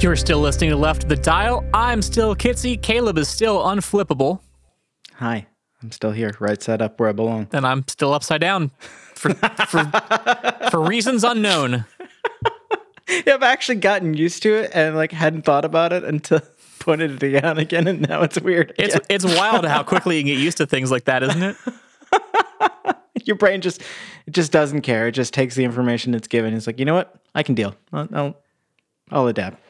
[0.03, 1.63] You're still listening to Left of the Dial.
[1.73, 2.79] I'm still Kitsy.
[2.79, 4.41] Caleb is still unflippable.
[5.13, 5.47] Hi,
[5.81, 7.47] I'm still here, right side up where I belong.
[7.53, 8.71] and I'm still upside down
[9.15, 9.85] for for,
[10.71, 11.85] for reasons unknown.
[13.25, 16.41] Yeah, I've actually gotten used to it and like hadn't thought about it until
[16.79, 18.73] pointed it down again, and now it's weird.
[18.77, 19.07] It's again.
[19.09, 21.55] it's wild how quickly you can get used to things like that, isn't it?
[23.23, 23.81] Your brain just
[24.27, 25.07] it just doesn't care.
[25.07, 26.53] It just takes the information it's given.
[26.53, 27.15] It's like, you know what?
[27.33, 27.73] I can deal.
[27.93, 28.37] I'll I'll,
[29.09, 29.61] I'll adapt.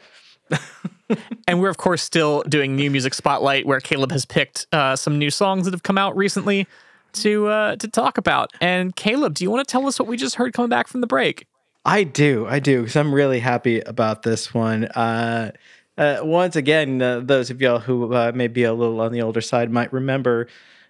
[1.48, 5.20] And we're of course still doing new music spotlight, where Caleb has picked uh, some
[5.20, 6.66] new songs that have come out recently
[7.14, 8.52] to uh, to talk about.
[8.62, 11.02] And Caleb, do you want to tell us what we just heard coming back from
[11.02, 11.46] the break?
[11.86, 14.86] I do, I do, because I'm really happy about this one.
[14.86, 15.52] Uh,
[15.98, 19.22] uh, once again, uh, those of y'all who uh, may be a little on the
[19.22, 20.48] older side might remember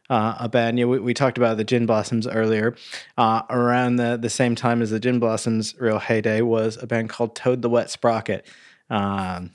[0.09, 0.77] uh, a band.
[0.77, 2.75] You know, we, we talked about the Gin Blossoms earlier.
[3.17, 7.09] Uh, around the, the same time as the Gin Blossoms' real heyday was a band
[7.09, 8.45] called Toad the Wet Sprocket.
[8.89, 9.51] Um,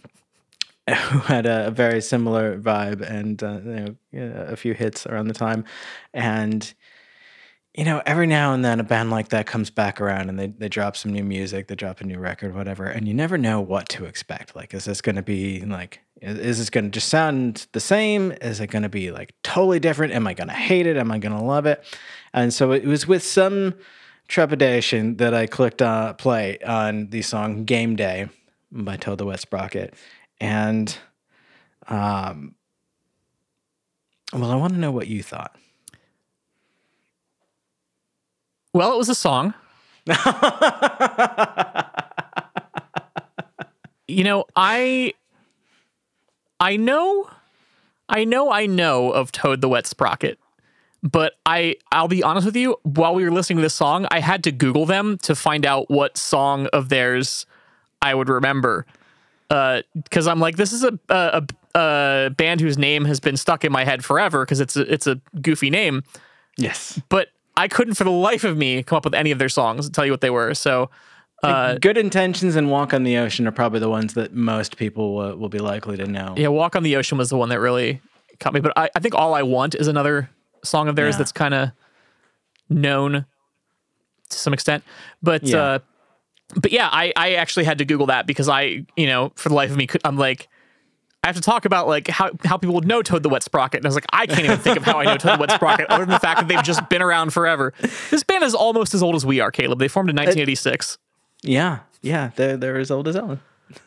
[0.89, 5.35] who had a, very similar vibe and uh, you know, a few hits around the
[5.35, 5.64] time,
[6.14, 6.72] and
[7.74, 10.49] you know, every now and then a band like that comes back around and they,
[10.49, 13.61] they drop some new music, they drop a new record, whatever, and you never know
[13.61, 14.57] what to expect.
[14.57, 17.81] Like, is this going to be like, is, is this going to just sound the
[17.81, 18.33] same?
[18.41, 20.12] Is it going to be like totally different?
[20.12, 20.97] Am I going to hate it?
[20.97, 21.85] Am I going to love it?
[22.33, 23.74] And so it was with some
[24.26, 28.29] trepidation that I clicked uh, play on the song Game Day
[28.71, 29.95] by Toad the Wet Sprocket.
[30.41, 30.97] And,
[31.89, 32.55] um,
[34.33, 35.57] well, I want to know what you thought.
[38.73, 39.55] Well, it was a song.
[44.09, 45.14] you know, I
[46.61, 47.29] I know
[48.09, 50.39] I know I know of Toad the Wet Sprocket.
[51.03, 54.21] But I I'll be honest with you, while we were listening to this song, I
[54.21, 57.47] had to Google them to find out what song of theirs
[58.03, 58.86] I would remember.
[59.49, 61.42] because I'm like, this is a, a
[61.74, 65.07] a band whose name has been stuck in my head forever because it's a, it's
[65.07, 66.03] a goofy name,
[66.57, 67.01] Yes.
[67.09, 69.86] but I couldn't for the life of me come up with any of their songs
[69.86, 70.55] and tell you what they were.
[70.55, 70.90] So
[71.42, 75.18] uh, Good intentions and Walk on the Ocean are probably the ones that most people
[75.20, 76.34] uh, will be likely to know.
[76.36, 78.01] yeah, Walk on the Ocean was the one that really
[78.40, 78.61] caught me.
[78.61, 80.28] But I, I think All I Want is another
[80.64, 81.18] song of theirs Yeah.
[81.18, 81.70] that's kind of
[82.68, 83.24] known
[84.30, 84.82] to some extent.
[85.22, 85.62] But Yeah.
[85.62, 85.78] uh,
[86.55, 89.55] but yeah, I, I actually had to Google that because I, you know, for the
[89.55, 90.49] life of me, I'm like,
[91.22, 93.78] I have to talk about like how, how people would know Toad the Wet Sprocket.
[93.78, 95.51] And I was like, I can't even think of how I know Toad the Wet
[95.53, 97.74] Sprocket other than the fact that they've just been around forever.
[98.11, 99.78] This band is almost as old as we are, Caleb.
[99.78, 100.96] They formed in uh, 1986.
[101.42, 103.40] Yeah, yeah, they're they're as old as Ellen.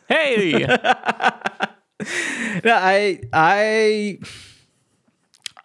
[0.08, 0.66] Hey,
[2.64, 4.18] No, I I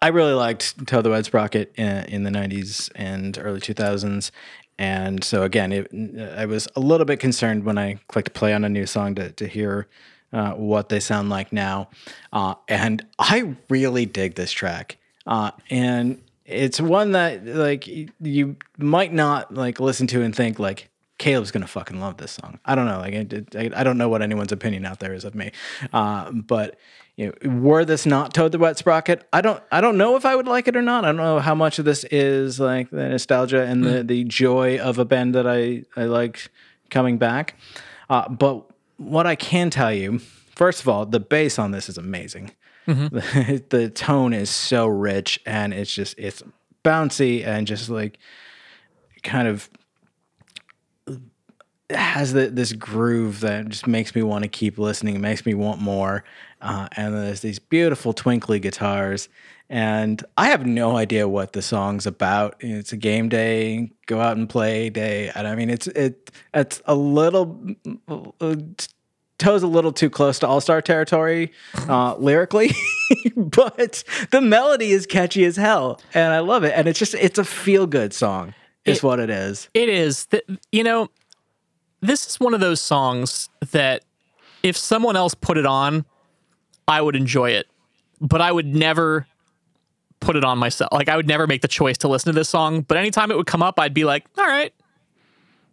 [0.01, 4.31] I really liked Toad the Wet Sprocket in, in the '90s and early 2000s,
[4.77, 5.91] and so again, it,
[6.37, 9.31] I was a little bit concerned when I clicked play on a new song to
[9.31, 9.87] to hear
[10.33, 11.89] uh, what they sound like now,
[12.33, 19.13] uh, and I really dig this track, uh, and it's one that like you might
[19.13, 22.59] not like listen to and think like Caleb's gonna fucking love this song.
[22.65, 22.99] I don't know.
[22.99, 25.51] Like, I, I, don't know what anyone's opinion out there is of me.
[25.91, 26.77] Uh, but
[27.17, 30.25] you know, were this not Toad the Wet Sprocket, I don't, I don't know if
[30.25, 31.03] I would like it or not.
[31.03, 34.77] I don't know how much of this is like the nostalgia and the the joy
[34.77, 36.49] of a band that I I like
[36.91, 37.55] coming back.
[38.09, 38.65] Uh, but
[38.97, 42.51] what I can tell you, first of all, the bass on this is amazing.
[42.85, 46.43] The, the tone is so rich and it's just it's
[46.85, 48.19] bouncy and just like
[49.23, 49.69] kind of
[51.89, 55.15] has the, this groove that just makes me want to keep listening.
[55.15, 56.23] It makes me want more.
[56.61, 59.29] Uh, and there's these beautiful twinkly guitars.
[59.69, 62.55] And I have no idea what the song's about.
[62.61, 65.29] It's a game day, go out and play day.
[65.35, 67.59] And I mean, it's it it's a little
[68.39, 68.55] uh,
[69.37, 71.51] toes a little too close to All Star territory
[71.89, 72.71] uh, lyrically,
[73.35, 76.73] but the melody is catchy as hell, and I love it.
[76.73, 78.53] And it's just it's a feel good song,
[78.85, 79.67] is It- what it is.
[79.73, 80.27] It is.
[80.27, 81.09] Th- You know,
[81.99, 84.03] this is one of those songs that
[84.63, 86.05] if someone else put it on,
[86.87, 87.67] I would enjoy it,
[88.21, 89.27] but I would never
[90.19, 90.89] put it on myself.
[90.91, 93.37] Like I would never make the choice to listen to this song, but anytime it
[93.37, 94.73] would come up, I'd be like, all right.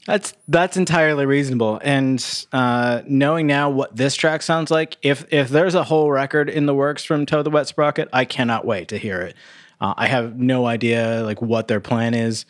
[0.07, 1.81] That's that's entirely reasonable.
[1.83, 6.51] And uh, knowing now what this track sounds like, if if there's a whole record
[6.51, 9.35] in the works from Toad the Wet Sprocket, I cannot wait to hear it.
[9.81, 12.45] Uh, I have no idea like what their plan is.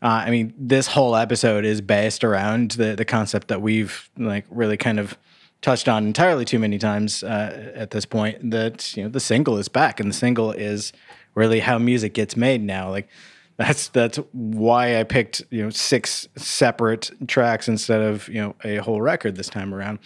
[0.00, 4.44] Uh, I mean, this whole episode is based around the the concept that we've like
[4.48, 5.18] really kind of
[5.62, 8.50] touched on entirely too many times uh, at this point.
[8.50, 10.92] That you know the single is back, and the single is
[11.34, 12.90] really how music gets made now.
[12.90, 13.08] Like
[13.56, 18.76] that's that's why I picked you know six separate tracks instead of you know a
[18.76, 19.98] whole record this time around.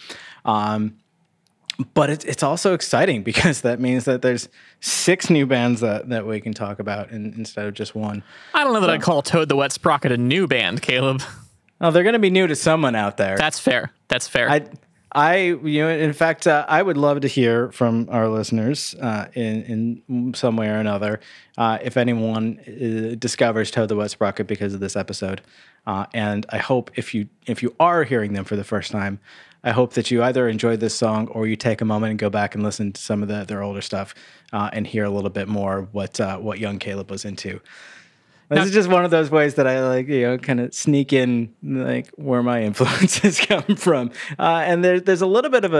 [0.45, 0.97] Um,
[1.93, 4.49] but it's it's also exciting because that means that there's
[4.79, 8.23] six new bands that, that we can talk about in, instead of just one.
[8.53, 11.21] I don't know that I'd call Toad the Wet Sprocket a new band, Caleb.
[11.79, 13.37] Oh, they're going to be new to someone out there.
[13.37, 13.91] That's fair.
[14.07, 14.49] That's fair.
[14.49, 14.65] I,
[15.17, 19.25] I, you know, in fact, uh, I would love to hear from our listeners uh,
[19.33, 21.21] in in some way or another
[21.57, 25.41] uh, if anyone uh, discovers Toad the Wet Sprocket because of this episode.
[25.87, 29.19] Uh, and I hope if you if you are hearing them for the first time,
[29.63, 32.29] I hope that you either enjoy this song or you take a moment and go
[32.29, 34.13] back and listen to some of the, their older stuff
[34.53, 37.59] uh, and hear a little bit more what what young Caleb was into.
[38.49, 41.11] This is just one of those ways that I like, you know, kind of sneak
[41.11, 44.11] in like where my influences come from.
[44.39, 45.77] Uh, and there's there's a little bit of a,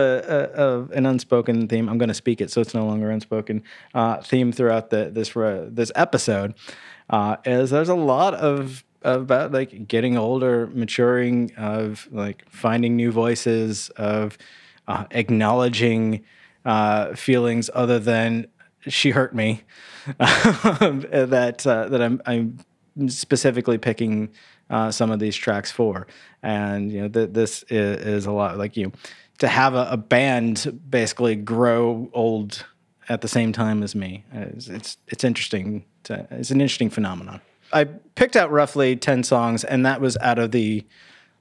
[0.58, 1.88] a of an unspoken theme.
[1.88, 3.64] I'm going to speak it, so it's no longer unspoken
[3.94, 6.56] uh, theme throughout the this uh, this episode.
[7.10, 13.12] Uh, is there's a lot of about like getting older, maturing, of like finding new
[13.12, 14.38] voices, of
[14.88, 16.24] uh, acknowledging
[16.66, 18.48] uh, feelings other than
[18.82, 19.64] she hurt me.
[20.18, 22.60] that uh, that I'm I'm
[23.10, 24.30] specifically picking
[24.70, 26.08] uh, some of these tracks for,
[26.44, 28.92] and you know th- this is, is a lot like you
[29.40, 32.66] to have a, a band basically grow old
[33.10, 34.24] at the same time as me.
[34.36, 35.86] Uh, It's it's, it's interesting.
[36.04, 37.42] To, it's an interesting phenomenon.
[37.74, 40.86] I picked out roughly ten songs, and that was out of the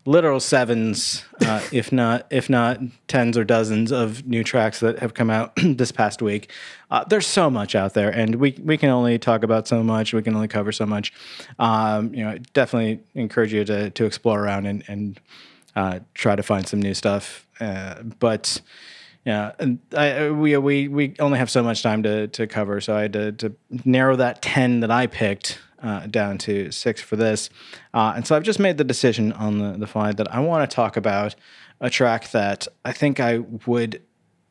[0.06, 5.14] literal sevens, uh, if not if not tens or dozens of new tracks that have
[5.14, 6.50] come out this past week.
[6.90, 10.14] Uh, there's so much out there, and we we can only talk about so much.
[10.14, 11.12] We can only cover so much.
[11.58, 15.20] Um, you know, definitely encourage you to to explore around and and
[15.74, 17.46] uh, try to find some new stuff.
[17.60, 18.60] Uh, but
[19.24, 22.96] yeah, and I, we we we only have so much time to to cover, so
[22.96, 23.54] I had to, to
[23.84, 27.50] narrow that ten that I picked uh, down to six for this,
[27.94, 30.68] uh, and so I've just made the decision on the the fly that I want
[30.68, 31.34] to talk about
[31.80, 34.02] a track that I think I would,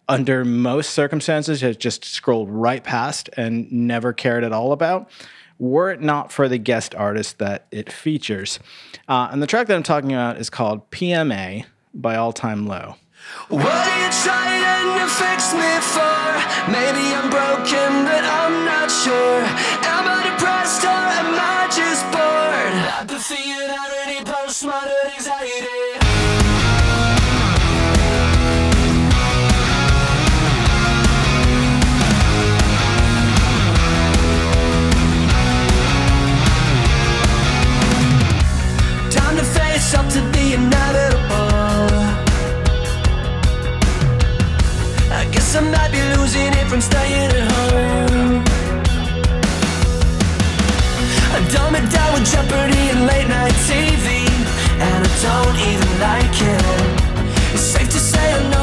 [0.07, 5.09] under most circumstances, have just scrolled right past and never cared at all about.
[5.57, 8.59] Were it not for the guest artist that it features.
[9.07, 12.95] Uh, and the track that I'm talking about is called PMA by All Time Low.
[13.47, 16.25] What are you trying to fix me for?
[16.69, 19.41] Maybe I'm broken, but I'm not sure.
[19.87, 20.85] Am I depressed
[23.29, 23.69] bored?
[23.69, 25.99] Apathy and postmodern anxiety.
[39.11, 41.25] Time to face up to the inevitable.
[45.11, 48.14] I guess I might be losing it from staying at home.
[55.99, 57.53] Like it.
[57.53, 58.54] It's safe to say I'm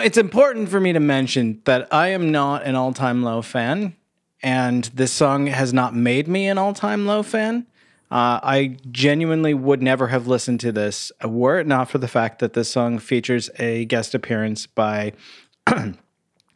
[0.00, 3.42] Now, it's important for me to mention that I am not an all time low
[3.42, 3.94] fan,
[4.42, 7.66] and this song has not made me an all time low fan.
[8.10, 12.38] Uh, I genuinely would never have listened to this were it not for the fact
[12.38, 15.12] that this song features a guest appearance by
[15.66, 15.92] uh,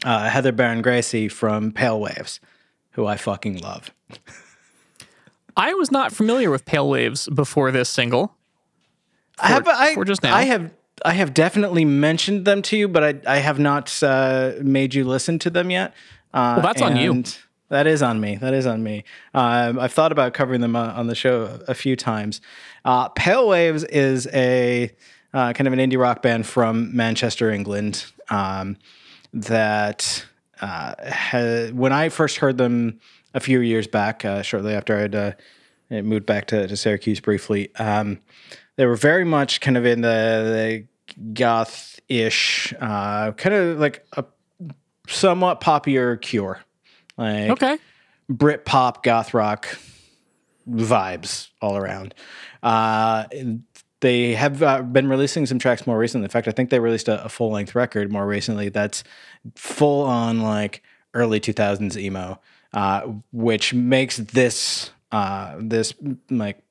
[0.07, 2.41] Heather Baron Gracie from Pale Waves,
[2.93, 3.91] who I fucking love.
[5.55, 8.35] I was not familiar with Pale Waves before this single.
[9.39, 10.35] I have, I, just now.
[10.35, 10.73] I have,
[11.05, 15.05] I have definitely mentioned them to you, but I, I have not uh, made you
[15.05, 15.93] listen to them yet.
[16.33, 17.23] Uh, Well, that's on you.
[17.69, 18.37] That is on me.
[18.37, 19.05] That is on me.
[19.35, 22.41] Um, I've thought about covering them uh, on the show a few times.
[22.85, 24.91] Uh, Pale Waves is a
[25.33, 28.05] uh, kind of an indie rock band from Manchester, England.
[28.31, 28.77] Um,
[29.33, 30.25] that
[30.61, 33.01] uh, ha- when I first heard them
[33.35, 35.33] a few years back, uh, shortly after I'd uh,
[35.91, 38.21] moved back to, to Syracuse briefly, um,
[38.77, 40.85] they were very much kind of in the, the
[41.33, 44.25] goth ish, uh, kind of like a
[45.09, 46.61] somewhat poppier Cure,
[47.17, 47.79] like Okay.
[48.29, 49.79] Brit pop, goth rock
[50.69, 52.15] vibes all around.
[52.63, 53.25] Uh,
[54.01, 56.25] they have uh, been releasing some tracks more recently.
[56.25, 59.05] In fact, I think they released a, a full length record more recently that's
[59.57, 60.83] full on like
[61.15, 62.41] early 2000s emo,
[62.73, 63.03] uh,
[63.33, 65.95] which makes this uh, this
[66.31, 66.63] like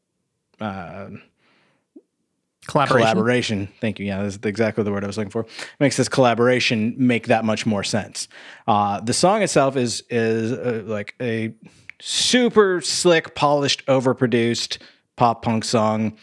[2.68, 3.12] Collaboration.
[3.12, 3.70] collaboration.
[3.82, 4.06] Thank you.
[4.06, 5.46] Yeah, that's exactly the word I was looking for.
[5.80, 8.28] Makes this collaboration make that much more sense.
[8.68, 11.54] Uh, the song itself is is uh, like a
[12.00, 14.78] super slick, polished, overproduced
[15.18, 16.18] pop punk song.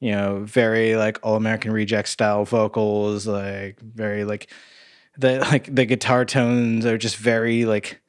[0.00, 4.50] You know, very like all American Reject style vocals, like very like
[5.16, 8.00] the like the guitar tones are just very like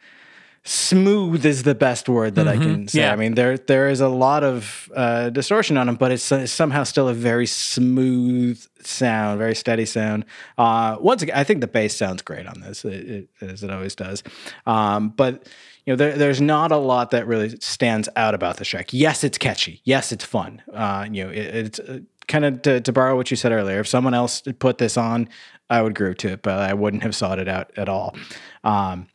[0.65, 2.99] smooth is the best word that I can say.
[2.99, 3.13] Yeah.
[3.13, 6.47] I mean, there there is a lot of uh, distortion on them, but it's, uh,
[6.47, 10.25] somehow still a very smooth sound, very steady sound.
[10.57, 13.69] Uh, once again, I think the bass sounds great on this, it, it, as it
[13.69, 14.23] always does.
[14.65, 15.47] Um, but
[15.85, 18.91] you know, there, there's not a lot that really stands out about the track.
[18.91, 19.81] Yes, it's catchy.
[19.83, 20.63] Yes, it's fun.
[20.73, 23.81] Uh, you know, it, it's uh, kind of to, to borrow what you said earlier.
[23.81, 25.29] If someone else put this on,
[25.69, 28.15] I would groove to it, but I wouldn't have sought it out at all.
[28.63, 29.07] Um,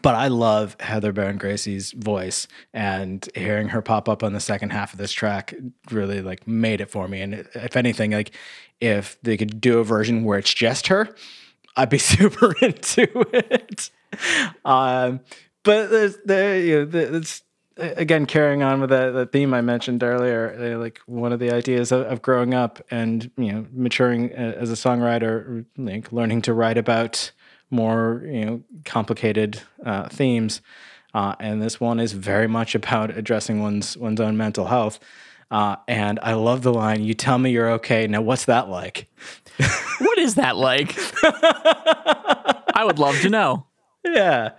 [0.00, 4.70] but I love Heather Baron Gracie's voice and hearing her pop up on the second
[4.70, 5.54] half of this track
[5.90, 7.20] really like made it for me.
[7.20, 8.32] And if anything, like
[8.80, 11.14] if they could do a version where it's just her,
[11.76, 13.90] I'd be super into it.
[14.64, 15.20] Um,
[15.62, 17.42] but there's there you know it's
[17.76, 21.50] again carrying on with that, that theme I mentioned earlier, uh, like one of the
[21.50, 26.42] ideas of, of growing up and you know maturing uh, as a songwriter, like learning
[26.42, 27.32] to write about
[27.72, 30.60] more you know complicated uh, themes.
[31.14, 34.98] Uh, and this one is very much about addressing one's one's own mental health.
[35.50, 38.06] Uh, and I love the line, "You tell me you're okay.
[38.06, 39.08] Now, what's that like?"
[40.00, 40.94] What is that like?
[42.76, 43.66] I would love to know.
[44.04, 44.50] yeah.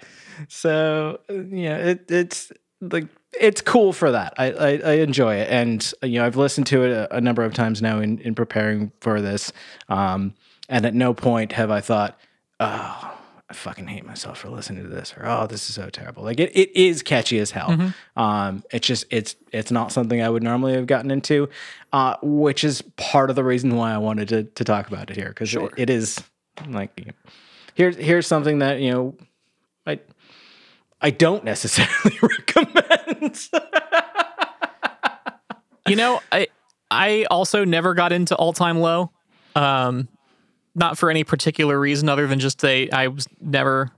[0.48, 2.52] So yeah, it, it's
[2.82, 3.08] like
[3.40, 4.34] it's cool for that.
[4.38, 7.44] I, I I enjoy it, and you know I've listened to it a, a number
[7.44, 9.52] of times now in in preparing for this,
[9.90, 10.34] um,
[10.70, 12.18] and at no point have I thought,
[12.64, 13.14] oh.
[13.50, 16.24] I fucking hate myself for listening to this, or oh, this is so terrible.
[16.24, 17.94] Like it, it is catchy as hell.
[18.16, 21.50] Um, it's just it's it's not something I would normally have gotten into,
[21.92, 25.18] uh, which is part of the reason why I wanted to to talk about it
[25.18, 26.20] here because it, it is
[26.68, 27.14] like
[27.76, 29.16] here's here's something that you know
[29.86, 30.00] I
[31.02, 33.50] I don't necessarily recommend.
[35.88, 36.48] You know, I
[36.90, 39.12] I also never got into all time low.
[39.56, 40.08] Um
[40.76, 43.92] not for any particular reason other than just they I was never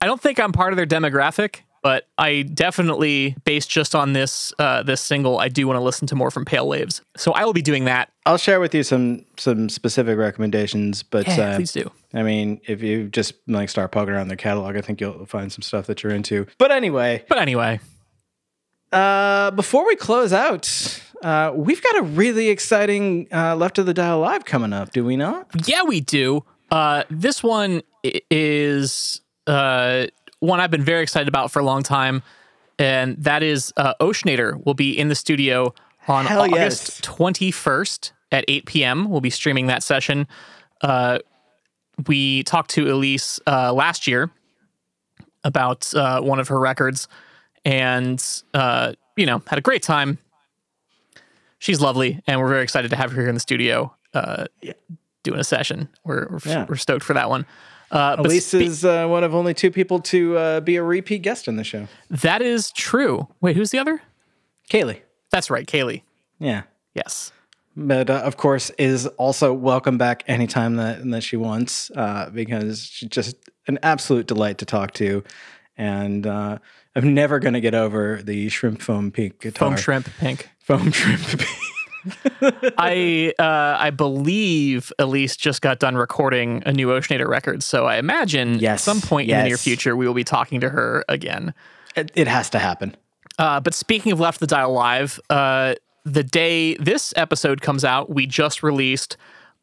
[0.00, 4.52] I don't think I'm part of their demographic, but I definitely based just on this
[4.58, 7.02] uh this single, I do want to listen to more from Pale Waves.
[7.16, 8.10] So I will be doing that.
[8.26, 11.90] I'll share with you some some specific recommendations, but Yeah, uh, please do.
[12.14, 15.50] I mean, if you just like start poking around their catalog, I think you'll find
[15.52, 16.46] some stuff that you're into.
[16.58, 17.80] But anyway, But anyway,
[18.92, 23.94] uh, before we close out, uh, we've got a really exciting uh, Left of the
[23.94, 25.48] Dial live coming up, do we not?
[25.66, 26.44] Yeah, we do.
[26.70, 27.82] Uh, this one
[28.30, 30.06] is uh,
[30.40, 32.22] one I've been very excited about for a long time,
[32.78, 35.74] and that is uh, Oceanator will be in the studio
[36.08, 37.00] on Hell August yes.
[37.02, 39.10] 21st at 8 p.m.
[39.10, 40.26] We'll be streaming that session.
[40.80, 41.18] Uh,
[42.06, 44.30] we talked to Elise uh, last year
[45.44, 47.08] about uh, one of her records,
[47.64, 50.18] and uh, you know had a great time.
[51.62, 54.46] She's lovely, and we're very excited to have her here in the studio uh,
[55.22, 55.88] doing a session.
[56.02, 56.66] We're we're, Yeah.
[56.68, 57.46] we're stoked for that one.
[57.92, 61.22] Uh, Elise spe- is uh, one of only two people to uh, be a repeat
[61.22, 61.86] guest on the show.
[62.10, 63.28] that is true.
[63.40, 64.02] Wait, who's the other?
[64.70, 65.02] Kaylee.
[65.30, 66.02] That's right, Kaylee.
[66.40, 66.62] Yeah.
[66.94, 67.30] Yes.
[67.76, 72.86] but uh, of course is also welcome back anytime that that she wants uh, because
[72.86, 73.36] she's just
[73.68, 75.22] an absolute delight to talk to
[75.78, 76.58] and uh,
[76.96, 80.50] i'm never going to get over the shrimp foam pink guitar Foam shrimp pink.
[80.60, 81.48] foam shrimp pink.
[82.78, 87.96] I uh, I believe Elise just got done recording a new Oceanator record, so I
[87.96, 91.04] imagine Yes, at some point in the near future we will be talking to her
[91.08, 91.54] again.
[91.94, 92.96] it, it has to happen
[93.38, 95.74] Uh, but speaking of Left the Dial Live, uh,
[96.04, 99.16] the day this episode comes out, we just released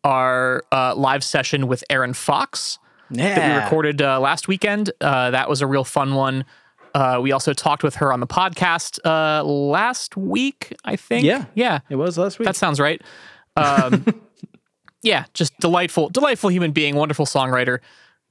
[0.06, 2.80] our uh, live session with Aaron Fox
[3.12, 4.92] yeah that we recorded uh, last weekend.
[5.02, 6.46] Uh, that was a real fun one.
[6.94, 11.26] Uh, we also talked with her on the podcast uh, last week, I think.
[11.26, 11.46] Yeah.
[11.54, 11.80] Yeah.
[11.90, 13.02] it was last week That sounds right.
[13.56, 14.06] Um,
[15.04, 17.80] yeah, just delightful, delightful human being, wonderful songwriter.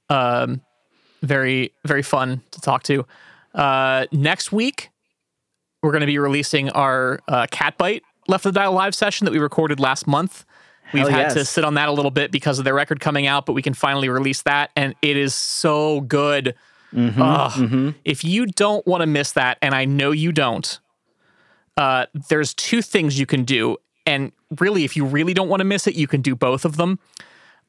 [0.09, 0.63] Um,
[1.23, 3.07] very, very fun to talk to.
[3.55, 4.91] Uh, next week,
[5.83, 9.33] we're going to be releasing our uh, Catbite Left of the Dial live session that
[9.33, 10.45] we recorded last month.
[10.93, 13.27] We've Hell had to sit on that a little bit because of their record coming
[13.27, 16.55] out, but we can finally release that, and it is so good.
[16.95, 17.95] Mm-hmm, Ugh.
[18.05, 20.78] If you don't want to miss that, and I know you don't,
[21.76, 23.76] uh, there's two things you can do.
[24.07, 26.76] And really, if you really don't want to miss it, you can do both of
[26.76, 26.99] them.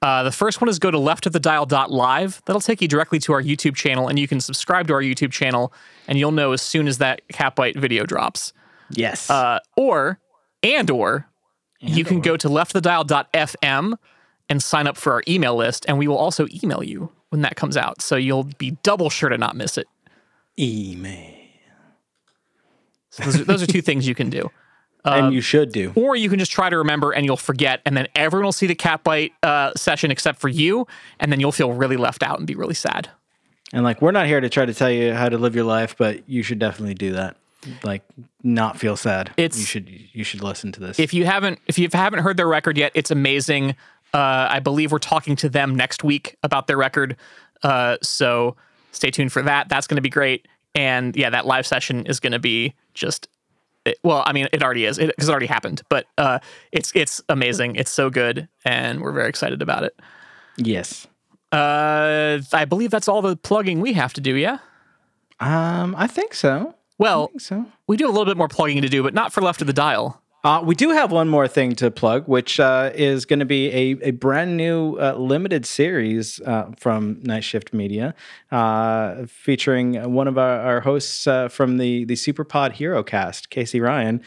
[0.01, 2.41] Uh, the first one is go to leftofthedial.live.
[2.45, 5.31] That'll take you directly to our YouTube channel, and you can subscribe to our YouTube
[5.31, 5.73] channel,
[6.07, 8.53] and you'll know as soon as that Catbite video drops.
[8.89, 9.29] Yes.
[9.29, 10.19] Uh, or,
[10.63, 11.27] and or,
[11.81, 13.95] you can go to leftofthedial.fm
[14.49, 17.55] and sign up for our email list, and we will also email you when that
[17.55, 18.01] comes out.
[18.01, 19.87] So you'll be double sure to not miss it.
[20.57, 21.35] Email.
[23.11, 24.49] So those, are, those are two things you can do.
[25.05, 25.91] and you should do.
[25.95, 28.67] Or you can just try to remember and you'll forget, and then everyone will see
[28.67, 30.85] the Catbite uh, session except for you,
[31.19, 33.09] and then you'll feel really left out and be really sad.
[33.71, 35.95] And like, we're not here to try to tell you how to live your life,
[35.97, 37.37] but you should definitely do that.
[37.83, 38.03] Like,
[38.43, 39.31] not feel sad.
[39.37, 40.99] It's- you should you should listen to this.
[40.99, 43.75] if you haven't if you haven't heard their record yet, it's amazing.
[44.13, 47.15] Uh, I believe we're talking to them next week about their record.
[47.63, 48.55] Uh, so
[48.91, 49.69] stay tuned for that.
[49.69, 50.47] That's going to be great.
[50.75, 53.27] And yeah, that live session is going to be just.
[53.85, 55.81] It, well, I mean, it already is because it, already happened.
[55.89, 56.39] But uh,
[56.71, 57.75] it's it's amazing.
[57.75, 59.99] It's so good, and we're very excited about it.
[60.57, 61.07] yes.
[61.51, 64.35] Uh, I believe that's all the plugging we have to do.
[64.35, 64.59] Yeah.
[65.39, 66.75] Um, I think so.
[66.99, 67.65] Well, think so.
[67.87, 69.67] we do have a little bit more plugging to do, but not for left of
[69.67, 70.21] the dial.
[70.41, 73.67] Uh, we do have one more thing to plug, which uh, is going to be
[73.71, 78.15] a, a brand new uh, limited series uh, from Night Shift Media,
[78.49, 83.81] uh, featuring one of our, our hosts uh, from the the Superpod Hero Cast, Casey
[83.81, 84.21] Ryan.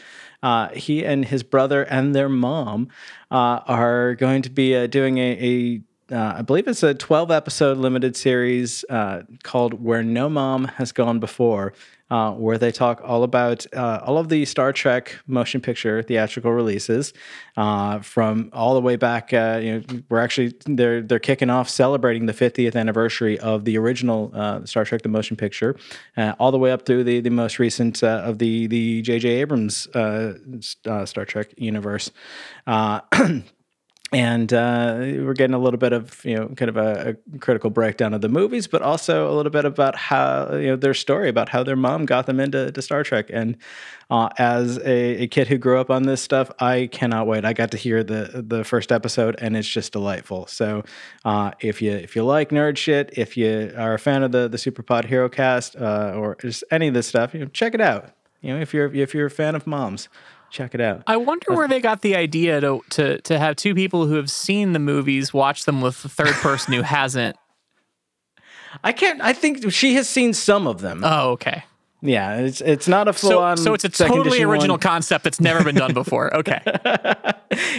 [0.73, 2.89] He and his brother and their mom
[3.31, 8.85] are going to be doing a, I believe it's a 12 episode limited series
[9.41, 11.73] called Where No Mom Has Gone Before,
[12.09, 16.51] uh, where they talk all about uh, all of the Star Trek motion picture theatrical
[16.51, 17.13] releases
[17.57, 19.33] uh, from all the way back.
[19.33, 23.77] Uh, you know, we're actually they're they're kicking off celebrating the 50th anniversary of the
[23.77, 25.75] original uh, Star Trek the motion picture,
[26.17, 29.27] uh, all the way up through the the most recent of the the J.J.
[29.29, 29.87] Abrams
[30.61, 32.11] Star Trek universe.
[34.13, 37.71] And uh, we're getting a little bit of you know kind of a, a critical
[37.71, 41.29] breakdown of the movies, but also a little bit about how you know their story
[41.29, 43.29] about how their mom got them into to Star Trek.
[43.33, 43.57] And
[44.11, 47.43] uh, as a, a kid who grew up on this stuff, I cannot wait.
[47.43, 50.45] I got to hear the the first episode, and it's just delightful.
[50.45, 50.83] So
[51.25, 54.47] uh, if you if you like nerd shit, if you are a fan of the
[54.47, 57.81] the Superpod Hero Cast uh, or just any of this stuff, you know, check it
[57.81, 58.11] out.
[58.41, 60.07] You know, if you're if you're a fan of moms,
[60.53, 61.03] check it out.
[61.07, 64.31] I wonder where they got the idea to to to have two people who have
[64.31, 67.35] seen the movies watch them with the third person who hasn't.
[68.83, 69.19] I can't.
[69.21, 71.01] I think she has seen some of them.
[71.03, 71.63] Oh, okay.
[72.05, 73.55] Yeah, it's it's not a full So, on.
[73.55, 76.31] so it's a totally original concept that's never been done before.
[76.43, 76.59] Okay.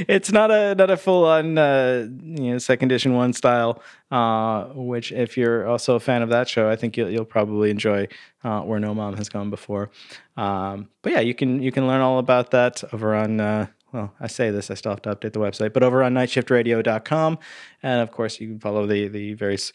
[0.08, 3.82] it's not a not a full on uh, you know second edition one style.
[4.10, 7.70] Uh, which, if you're also a fan of that show, I think you'll you'll probably
[7.70, 8.08] enjoy.
[8.42, 9.90] Uh, where no mom has gone before.
[10.36, 13.40] Um, but yeah, you can you can learn all about that over on.
[13.40, 16.12] Uh, well, I say this, I still have to update the website, but over on
[16.14, 17.38] nightshiftradio.com.
[17.82, 19.72] And of course, you can follow the the various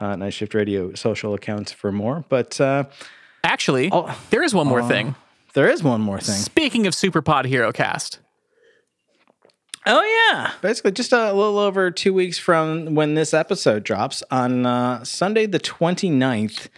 [0.00, 2.24] uh, Night Shift Radio social accounts for more.
[2.28, 2.84] But uh,
[3.44, 4.16] Actually, Oh.
[4.30, 5.14] there is one more thing.
[5.54, 6.36] there is one more thing.
[6.36, 8.18] Speaking of Superpod Hero Cast,
[9.86, 14.66] Oh yeah, basically just a little over two weeks from when this episode drops on
[14.66, 16.68] uh, Sunday the 29th.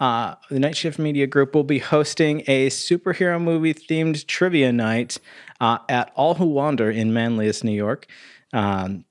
[0.00, 5.18] Uh, the Night Shift Media Group will be hosting a superhero movie themed trivia night
[5.60, 8.06] uh, at All Who Wander in Manlius, New York.
[8.52, 9.04] Um,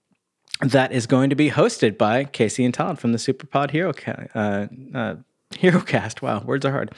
[0.62, 4.28] that is going to be hosted by Casey and Todd from the Superpod Hero Ca-
[4.94, 5.16] uh,
[5.54, 6.22] uh, Hero Cast.
[6.22, 6.92] Wow, words are hard.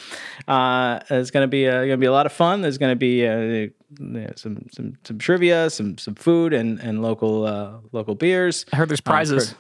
[0.48, 2.62] Uh, it's going to be uh, to be a lot of fun.
[2.62, 7.46] There's going to be uh, some some some trivia, some some food, and and local
[7.46, 8.66] uh, local beers.
[8.74, 9.54] I heard there's prizes.
[9.54, 9.56] Uh,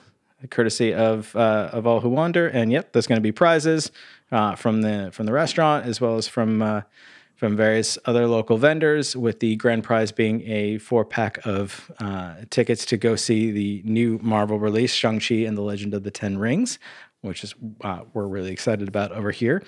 [0.47, 3.91] courtesy of uh, of all who wander, and yep, there's going to be prizes
[4.31, 6.81] uh, from the from the restaurant as well as from uh,
[7.35, 9.15] from various other local vendors.
[9.15, 13.81] With the grand prize being a four pack of uh, tickets to go see the
[13.83, 16.79] new Marvel release Shang Chi and the Legend of the Ten Rings,
[17.21, 19.61] which is uh, we're really excited about over here.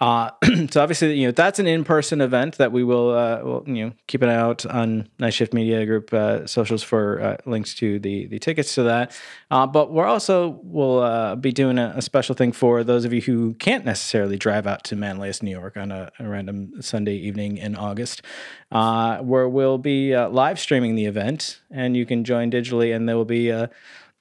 [0.00, 0.30] Uh,
[0.70, 3.92] so obviously, you know that's an in-person event that we will, uh, will you know
[4.06, 7.98] keep an eye out on Night Shift Media Group uh, socials for uh, links to
[7.98, 9.18] the the tickets to that.
[9.50, 13.20] Uh, but we're also will be doing a, a special thing for those of you
[13.20, 17.56] who can't necessarily drive out to Manlius, New York, on a, a random Sunday evening
[17.58, 18.22] in August,
[18.70, 23.24] where we'll be live streaming the event, and you can join digitally, and there will
[23.24, 23.52] be.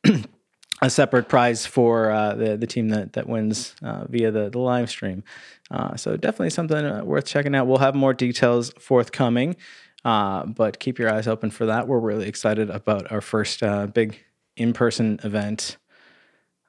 [0.84, 4.60] A separate prize for uh, the the team that that wins uh, via the the
[4.60, 5.24] live stream.
[5.70, 7.68] Uh, so definitely something uh, worth checking out.
[7.68, 9.56] We'll have more details forthcoming.
[10.04, 11.88] Uh, but keep your eyes open for that.
[11.88, 14.18] We're really excited about our first uh, big
[14.58, 15.78] in person event.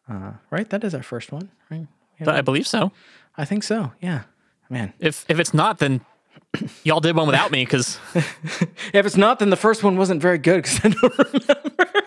[0.09, 0.69] Uh, right?
[0.69, 1.87] That is our first one, right?
[2.27, 2.93] I believe so.
[3.37, 3.93] I think so.
[4.01, 4.25] Yeah.
[4.69, 4.93] Man.
[4.99, 6.03] If if it's not, then
[6.85, 7.99] y'all did one without me because
[8.93, 12.03] If it's not, then the first one wasn't very good because I don't remember.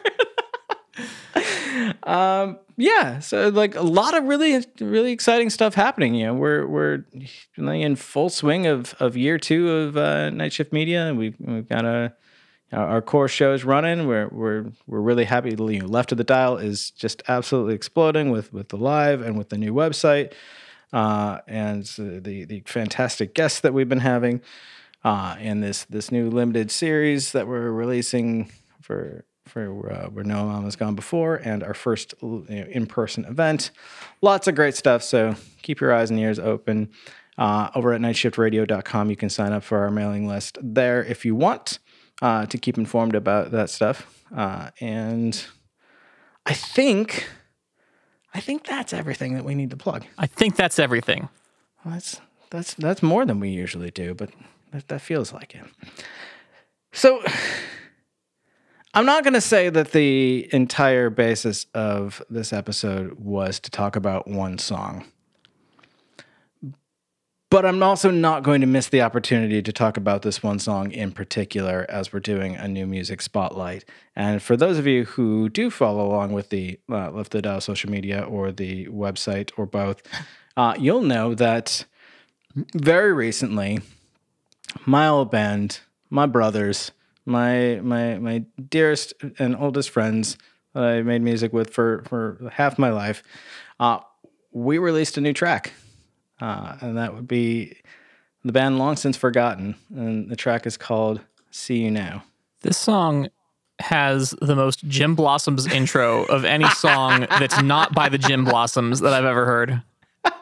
[2.05, 6.15] Um, yeah, so like a lot of really, really exciting stuff happening.
[6.15, 7.05] You know, we're we're
[7.57, 11.67] in full swing of of year two of uh, Night Shift Media, and we've we've
[11.67, 12.13] got a
[12.71, 14.07] our our core shows running.
[14.07, 15.49] We're we're we're really happy.
[15.51, 19.37] You know, Left of the Dial is just absolutely exploding with with the live and
[19.37, 20.33] with the new website,
[20.93, 24.41] uh, and the the fantastic guests that we've been having
[25.05, 28.51] uh, and this this new limited series that we're releasing
[28.81, 29.23] for
[29.55, 33.71] for uh, where No Mama's gone before, and our first you know, in person event.
[34.21, 35.01] Lots of great stuff.
[35.01, 36.89] So keep your eyes and ears open.
[37.37, 41.35] Uh, over at nightshiftradio.com, you can sign up for our mailing list there if you
[41.35, 41.79] want
[42.21, 44.23] uh, to keep informed about that stuff.
[44.35, 45.45] Uh, and
[46.45, 47.25] I think,
[48.33, 50.03] I think that's everything that we need to plug.
[50.17, 51.29] I think that's everything.
[51.83, 54.31] Well, that's that's that's more than we usually do, but
[54.71, 55.63] that, that feels like it.
[56.91, 57.21] So
[58.95, 63.97] I'm not going to say that the entire basis of this episode was to talk
[63.97, 65.03] about one song.
[67.49, 70.91] But I'm also not going to miss the opportunity to talk about this one song
[70.91, 73.83] in particular as we're doing a new music spotlight.
[74.15, 78.21] And for those of you who do follow along with the uh, the social media
[78.21, 80.03] or the website or both,
[80.55, 81.83] uh, you'll know that
[82.73, 83.81] very recently,
[84.85, 86.91] my old band, my brothers,
[87.25, 90.37] my my my dearest and oldest friends
[90.73, 93.23] that I made music with for for half my life,
[93.79, 93.99] uh,
[94.51, 95.73] we released a new track,
[96.39, 97.77] uh, and that would be
[98.43, 101.21] the band Long Since Forgotten, and the track is called
[101.51, 102.23] "See You Now."
[102.61, 103.29] This song
[103.79, 109.01] has the most Gin Blossoms intro of any song that's not by the Gin Blossoms
[109.01, 109.81] that I've ever heard.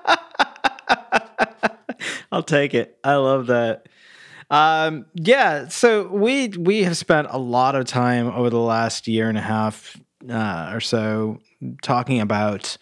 [2.31, 2.97] I'll take it.
[3.03, 3.87] I love that.
[4.49, 9.29] Um, yeah, so we we have spent a lot of time over the last year
[9.29, 11.39] and a half uh, or so
[11.81, 12.77] talking about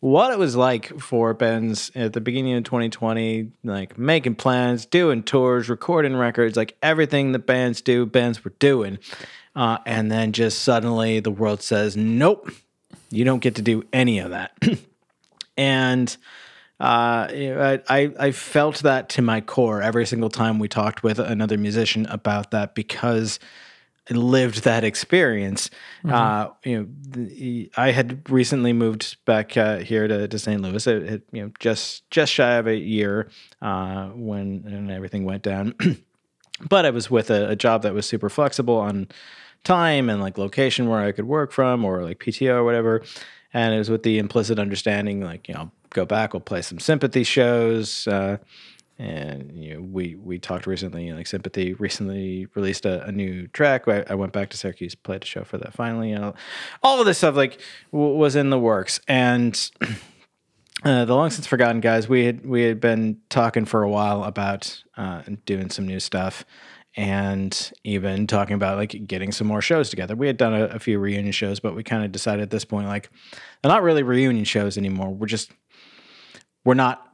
[0.00, 5.22] what it was like for Ben's at the beginning of 2020, like making plans, doing
[5.22, 8.98] tours, recording records, like everything that bands do, bands were doing.
[9.54, 12.50] Uh, and then just suddenly the world says, nope,
[13.10, 14.58] you don't get to do any of that.
[15.56, 16.16] and
[16.82, 21.56] uh, I, I felt that to my core every single time we talked with another
[21.56, 23.38] musician about that because
[24.10, 25.70] I lived that experience.
[26.04, 30.60] Uh, you know, the, I had recently moved back uh, here to, to St.
[30.60, 30.84] Louis.
[30.88, 33.28] It, it, you know, just just shy of a year
[33.60, 35.74] uh, when when everything went down.
[36.68, 39.06] but I was with a, a job that was super flexible on
[39.62, 43.02] time and like location where I could work from or like PTO or whatever.
[43.54, 46.78] And it was with the implicit understanding, like, you know, go back, we'll play some
[46.78, 48.06] sympathy shows.
[48.06, 48.38] Uh,
[48.98, 53.88] and you know, we we talked recently, like Sympathy recently released a, a new track.
[53.88, 56.10] I, I went back to Syracuse, played a show for that finally.
[56.10, 56.34] You know,
[56.82, 59.70] all of this stuff like w- was in the works, and
[60.84, 64.24] uh, the long since forgotten guys, we had we had been talking for a while
[64.24, 66.44] about uh, doing some new stuff,
[66.94, 70.14] and even talking about like getting some more shows together.
[70.14, 72.64] We had done a, a few reunion shows, but we kind of decided at this
[72.64, 73.10] point like
[73.62, 75.10] they're not really reunion shows anymore.
[75.10, 75.50] We're just
[76.64, 77.06] we're not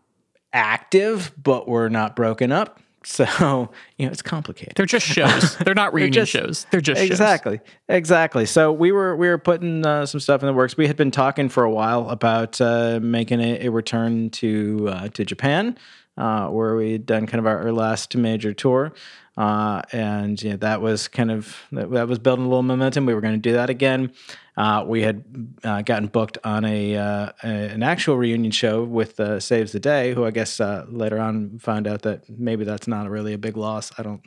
[0.52, 2.80] active, but we're not broken up.
[3.04, 4.74] So you know it's complicated.
[4.76, 5.56] They're just shows.
[5.58, 6.66] They're not reunion just- shows.
[6.70, 7.08] They're just shows.
[7.10, 10.88] exactly exactly so we were we were putting uh, some stuff in the works we
[10.88, 15.24] had been talking for a while about uh, making a, a return to uh, to
[15.24, 15.78] japan
[16.18, 18.92] uh, where we had done kind of our, our last major tour
[19.38, 23.06] uh, and you know, that was kind of that, that was building a little momentum
[23.06, 24.12] we were going to do that again
[24.58, 25.24] uh, we had
[25.62, 29.78] uh, gotten booked on a, uh, a an actual reunion show with uh, Saves the
[29.78, 33.38] Day, who I guess uh, later on found out that maybe that's not really a
[33.38, 33.92] big loss.
[33.96, 34.20] I don't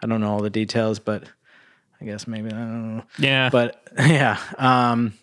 [0.00, 1.24] I don't know all the details, but
[2.00, 3.02] I guess maybe I don't know.
[3.18, 3.48] Yeah.
[3.50, 5.14] But yeah, um,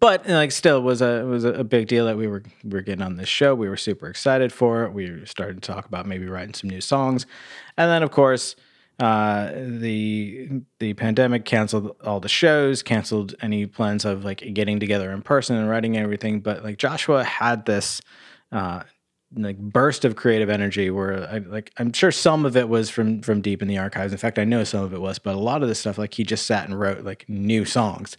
[0.00, 3.02] but like still was a was a big deal that we were we were getting
[3.02, 3.54] on this show.
[3.54, 4.92] We were super excited for it.
[4.92, 7.26] We started to talk about maybe writing some new songs,
[7.76, 8.56] and then of course
[8.98, 10.48] uh, the
[10.80, 15.56] the pandemic canceled all the shows, canceled any plans of like getting together in person
[15.56, 16.40] and writing everything.
[16.40, 18.00] But like Joshua had this.
[18.50, 18.82] Uh,
[19.36, 23.20] like burst of creative energy where I like I'm sure some of it was from
[23.20, 24.10] from deep in the archives.
[24.10, 26.14] In fact, I know some of it was, but a lot of this stuff like
[26.14, 28.16] he just sat and wrote like new songs.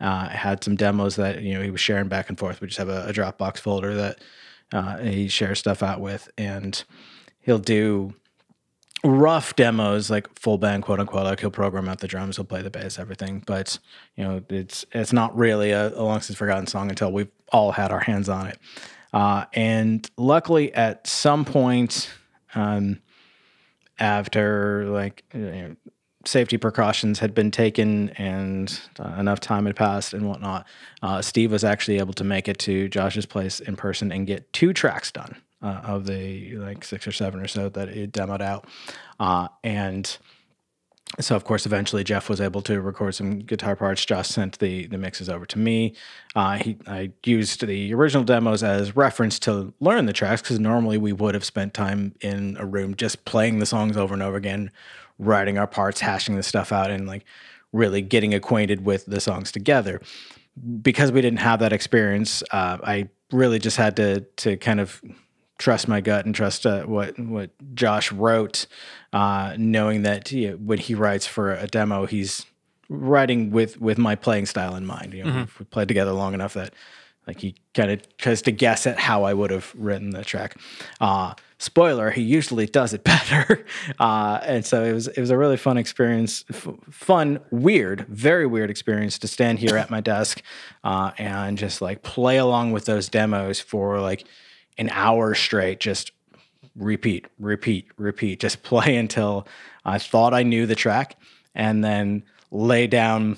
[0.00, 2.60] Uh, had some demos that you know he was sharing back and forth.
[2.60, 4.18] We just have a, a Dropbox folder that
[4.72, 6.82] uh, he shares stuff out with, and
[7.40, 8.14] he'll do
[9.04, 11.24] rough demos, like full band, quote unquote.
[11.24, 13.42] Like he'll program out the drums, he'll play the bass, everything.
[13.46, 13.78] But
[14.16, 17.72] you know, it's it's not really a, a long since forgotten song until we've all
[17.72, 18.58] had our hands on it.
[19.12, 22.10] Uh, and luckily, at some point,
[22.54, 23.00] um,
[23.98, 25.76] after like you know,
[26.26, 30.66] safety precautions had been taken and uh, enough time had passed and whatnot,
[31.02, 34.52] uh, Steve was actually able to make it to Josh's place in person and get
[34.52, 38.42] two tracks done uh, of the like six or seven or so that it demoed
[38.42, 38.66] out.
[39.18, 40.18] Uh, and
[41.20, 44.04] so of course eventually Jeff was able to record some guitar parts.
[44.04, 45.94] Josh sent the the mixes over to me.
[46.34, 50.98] Uh, he I used the original demos as reference to learn the tracks because normally
[50.98, 54.36] we would have spent time in a room just playing the songs over and over
[54.36, 54.70] again,
[55.18, 57.24] writing our parts, hashing the stuff out, and like
[57.72, 60.00] really getting acquainted with the songs together.
[60.82, 65.02] Because we didn't have that experience, uh, I really just had to to kind of
[65.58, 68.66] trust my gut and trust uh, what what Josh wrote,
[69.12, 72.46] uh, knowing that you know, when he writes for a demo, he's
[72.88, 75.14] writing with with my playing style in mind.
[75.14, 76.74] You know, we played together long enough that
[77.26, 80.56] like he kind of tries to guess at how I would have written the track.
[81.00, 83.64] Uh, spoiler: he usually does it better,
[83.98, 88.46] uh, and so it was it was a really fun experience, f- fun, weird, very
[88.46, 90.42] weird experience to stand here at my desk
[90.82, 94.24] uh, and just like play along with those demos for like
[94.78, 96.12] an hour straight, just
[96.76, 99.46] repeat, repeat, repeat, just play until
[99.84, 101.16] I thought I knew the track,
[101.54, 103.36] and then lay down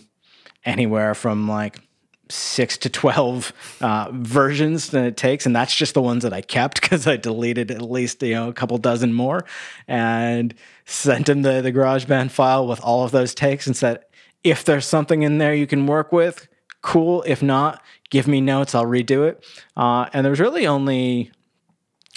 [0.64, 1.85] anywhere from like
[2.28, 5.46] six to 12 uh, versions that it takes.
[5.46, 8.48] And that's just the ones that I kept because I deleted at least, you know,
[8.48, 9.44] a couple dozen more
[9.86, 10.54] and
[10.84, 14.04] sent him the, the GarageBand file with all of those takes and said,
[14.44, 16.48] if there's something in there you can work with,
[16.82, 17.24] cool.
[17.26, 18.74] If not, give me notes.
[18.74, 19.44] I'll redo it.
[19.76, 21.32] Uh, and there was really only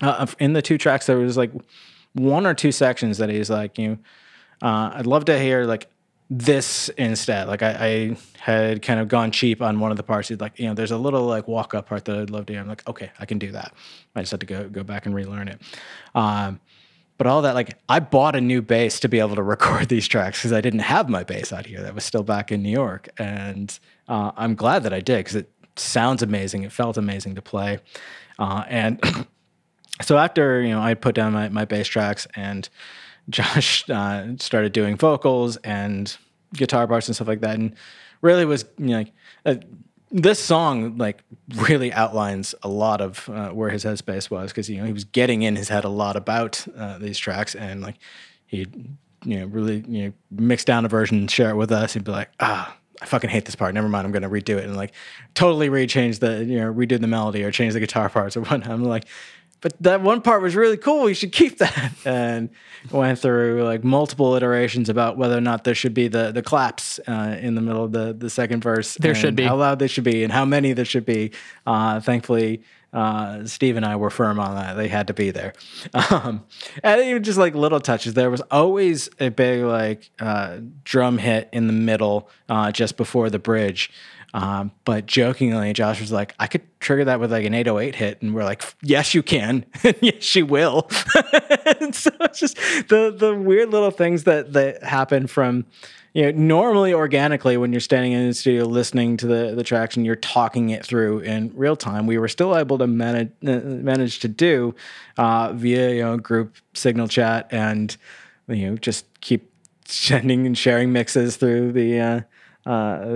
[0.02, 1.52] uh, in the two tracks, there was like
[2.14, 3.98] one or two sections that he's like, you know,
[4.62, 5.88] uh, I'd love to hear like
[6.30, 7.48] this instead.
[7.48, 10.30] Like I, I had kind of gone cheap on one of the parts.
[10.30, 12.62] Like, you know, there's a little like walk up part that I'd love to hear.
[12.62, 13.74] I'm like, okay, I can do that.
[14.16, 15.60] I just had to go go back and relearn it.
[16.14, 16.60] Um,
[17.18, 20.08] but all that, like, I bought a new bass to be able to record these
[20.08, 21.82] tracks because I didn't have my bass out here.
[21.82, 23.78] That was still back in New York, and
[24.08, 26.64] uh, I'm glad that I did because it sounds amazing.
[26.64, 27.80] It felt amazing to play,
[28.38, 29.04] uh, and
[30.02, 32.70] so after you know I put down my, my bass tracks and
[33.30, 36.16] Josh uh, started doing vocals and
[36.54, 37.76] guitar parts and stuff like that, and
[38.22, 39.12] really was you know, like
[39.46, 39.56] uh,
[40.12, 41.24] this song like
[41.56, 45.04] really outlines a lot of uh, where his headspace was because you know he was
[45.04, 47.96] getting in his head a lot about uh, these tracks and like
[48.46, 48.66] he
[49.24, 52.06] you know really you know mix down a version and share it with us and
[52.06, 52.76] be like ah.
[53.02, 53.74] I fucking hate this part.
[53.74, 54.06] Never mind.
[54.06, 54.92] I'm going to redo it and like
[55.34, 58.68] totally rechange the, you know, redo the melody or change the guitar parts or whatnot.
[58.68, 59.06] I'm like,
[59.62, 61.08] but that one part was really cool.
[61.10, 61.94] You should keep that.
[62.06, 62.50] And
[62.92, 67.00] went through like multiple iterations about whether or not there should be the the claps
[67.08, 68.96] uh, in the middle of the the second verse.
[68.96, 69.44] There should be.
[69.44, 71.32] how loud they should be and how many there should be.
[71.68, 74.74] Uh, thankfully, uh, Steve and I were firm on that.
[74.74, 75.54] They had to be there.
[76.12, 76.44] Um,
[76.84, 78.14] and even just like little touches.
[78.14, 83.30] There was always a big like uh, drum hit in the middle uh, just before
[83.30, 83.92] the bridge.
[84.34, 88.22] Um, but jokingly, Josh was like, I could trigger that with like an 808 hit.
[88.22, 89.66] And we're like, yes, you can.
[90.02, 90.88] yes, you will.
[90.90, 92.56] so it's just
[92.88, 95.66] the, the weird little things that, that happen from,
[96.14, 99.96] you know, normally organically when you're standing in the studio listening to the, the tracks
[99.96, 103.60] and you're talking it through in real time, we were still able to manage, uh,
[103.60, 104.76] manage to do
[105.18, 107.98] uh, via, you know, group signal chat and,
[108.48, 109.52] you know, just keep
[109.86, 112.22] sending and sharing mixes through the, uh,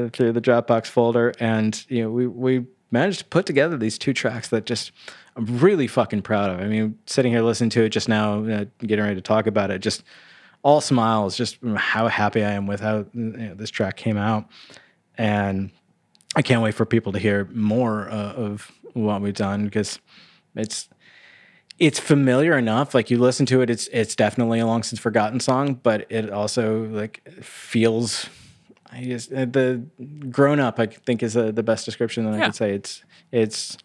[0.10, 4.14] through the Dropbox folder, and you know we we managed to put together these two
[4.14, 4.92] tracks that just
[5.36, 6.60] I'm really fucking proud of.
[6.60, 9.72] I mean, sitting here listening to it just now, uh, getting ready to talk about
[9.72, 10.04] it, just
[10.62, 14.46] all smiles, just how happy I am with how you know, this track came out,
[15.18, 15.72] and
[16.36, 20.00] I can't wait for people to hear more uh, of what we've done because
[20.56, 20.88] it's
[21.80, 22.94] it's familiar enough.
[22.94, 26.30] Like you listen to it, it's it's definitely a long since forgotten song, but it
[26.30, 28.30] also like feels.
[28.94, 29.84] I guess uh, the
[30.30, 32.46] grown up, I think, is uh, the best description that I Yeah.
[32.46, 32.74] could say.
[32.74, 33.78] It's it's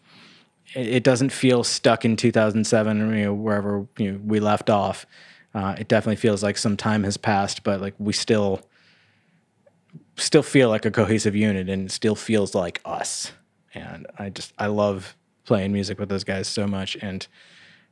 [0.75, 5.05] it, doesn't feel stuck in 2007 or you know, wherever you know, we left off.
[5.55, 8.61] Uh, it definitely feels like some time has passed, but like we still
[10.15, 13.31] still feel like a cohesive unit and still feels like us.
[13.73, 17.25] And I just I love playing music with those guys so much and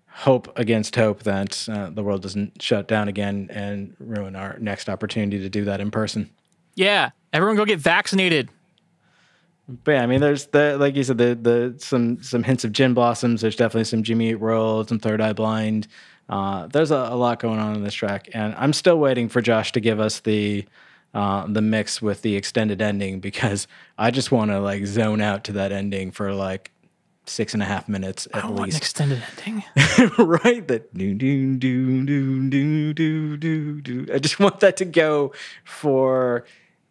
[0.09, 4.89] hope against hope that uh, the world doesn't shut down again and ruin our next
[4.89, 6.29] opportunity to do that in person.
[6.77, 8.49] Yeah, everyone go get vaccinated.
[9.67, 12.71] But yeah, I mean, there's the like you said, the the some some hints of
[12.71, 13.41] gin blossoms.
[13.41, 15.87] There's definitely some Jimmy Eat World, some Third Eye Blind.
[16.29, 19.41] Uh, there's a, a, lot going on in this track, and I'm still waiting for
[19.41, 20.65] Josh to give us the
[21.13, 23.67] uh, the mix with the extended ending because
[23.97, 26.71] I just want to like zone out to that ending for like
[27.25, 28.59] six and a half minutes at I least.
[28.59, 29.63] Want an extended ending,
[30.17, 30.67] right?
[30.67, 34.13] That do do do do do do do.
[34.13, 35.33] I just want that to go
[35.65, 36.45] for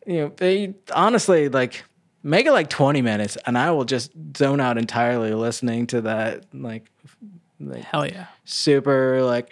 [0.06, 0.32] you know.
[0.36, 1.84] They honestly like
[2.22, 6.44] make it like twenty minutes, and I will just zone out entirely listening to that
[6.52, 6.90] like
[7.58, 8.26] Hell yeah.
[8.44, 9.50] super like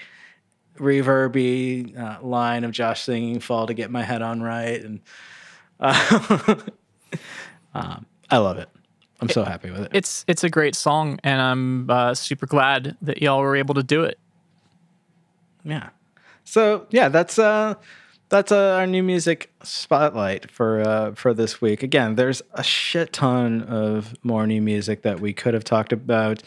[0.78, 5.00] reverby uh, line of Josh singing "Fall to Get My Head On Right," and
[5.80, 6.56] uh,
[7.74, 8.68] um, I love it.
[9.20, 9.90] I'm so happy with it.
[9.94, 13.82] It's it's a great song, and I'm uh, super glad that y'all were able to
[13.82, 14.18] do it.
[15.64, 15.90] Yeah.
[16.44, 17.74] So yeah, that's uh
[18.28, 21.82] that's uh, our new music spotlight for uh for this week.
[21.82, 26.42] Again, there's a shit ton of more new music that we could have talked about.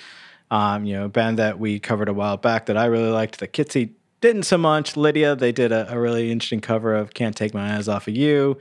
[0.50, 3.48] Um, you know, band that we covered a while back that I really liked, the
[3.48, 4.96] Kitsy didn't so much.
[4.96, 8.16] Lydia, they did a, a really interesting cover of "Can't Take My Eyes Off of
[8.16, 8.58] You."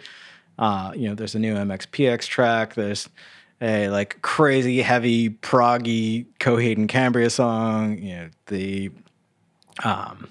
[0.59, 2.75] Uh, you know, there's a new MXPX track.
[2.75, 3.09] There's
[3.61, 7.99] a like crazy heavy proggy Coheed and Cambria song.
[7.99, 8.91] You know, the
[9.85, 10.29] um,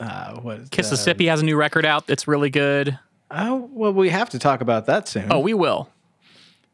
[0.00, 1.20] uh, what is that?
[1.28, 2.98] Has a new record out that's really good.
[3.30, 5.26] Oh well, we have to talk about that soon.
[5.30, 5.88] Oh, we will.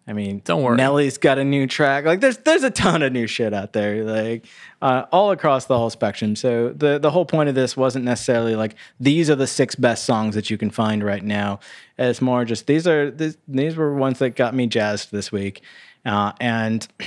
[0.08, 0.76] I mean, Don't worry.
[0.76, 2.04] Nelly's got a new track.
[2.04, 4.46] Like, there's there's a ton of new shit out there, like
[4.80, 6.36] uh, all across the whole spectrum.
[6.36, 10.04] So the the whole point of this wasn't necessarily like these are the six best
[10.04, 11.58] songs that you can find right now.
[11.98, 15.62] It's more just these are these, these were ones that got me jazzed this week,
[16.04, 16.86] uh, and.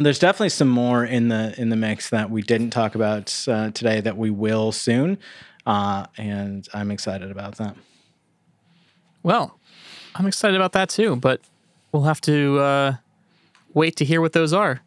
[0.00, 3.70] There's definitely some more in the in the mix that we didn't talk about uh,
[3.70, 5.18] today that we will soon,
[5.66, 7.76] uh, and I'm excited about that.
[9.22, 9.58] Well,
[10.14, 11.40] I'm excited about that too, but
[11.92, 12.94] we'll have to uh,
[13.74, 14.80] wait to hear what those are.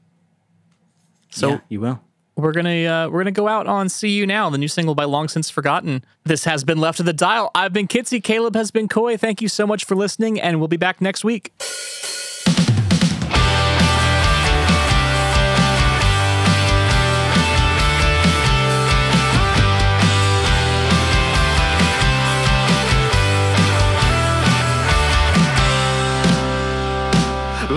[1.29, 2.01] So yeah, you will.
[2.35, 5.03] we're gonna uh, we're gonna go out on "See You Now," the new single by
[5.03, 6.03] Long Since Forgotten.
[6.23, 7.51] This has been Left of the Dial.
[7.53, 8.23] I've been Kitsy.
[8.23, 9.17] Caleb has been Coy.
[9.17, 11.53] Thank you so much for listening, and we'll be back next week.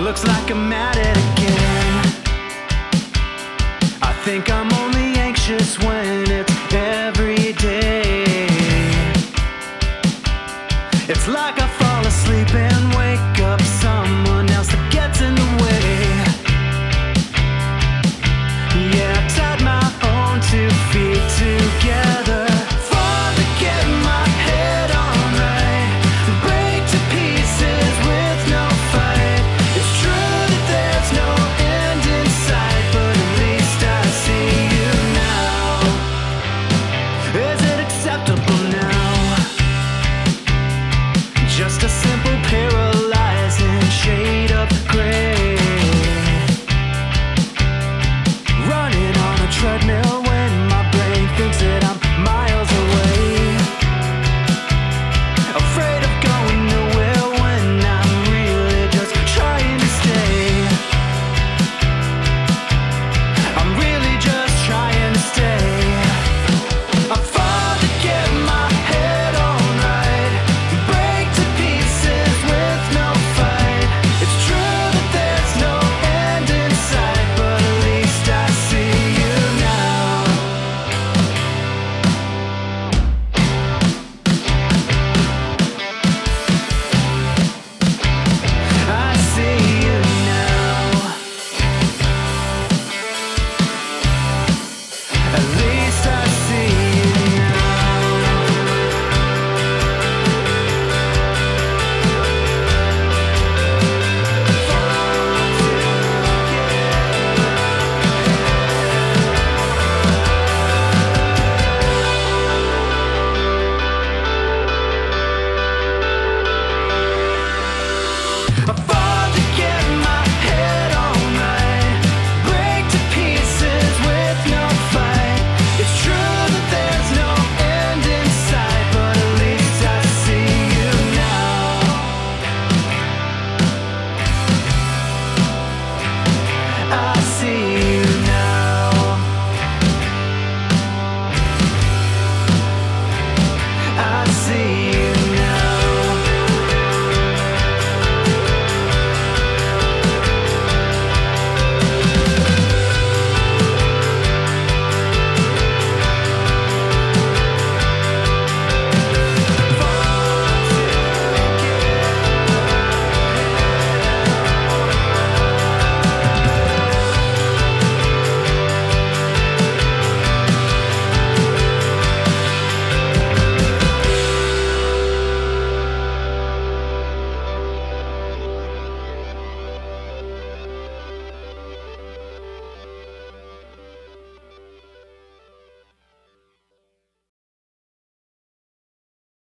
[0.07, 1.95] Looks like I'm at it again.
[4.01, 8.23] I think I'm only anxious when it's every day.
[11.09, 11.67] It's like I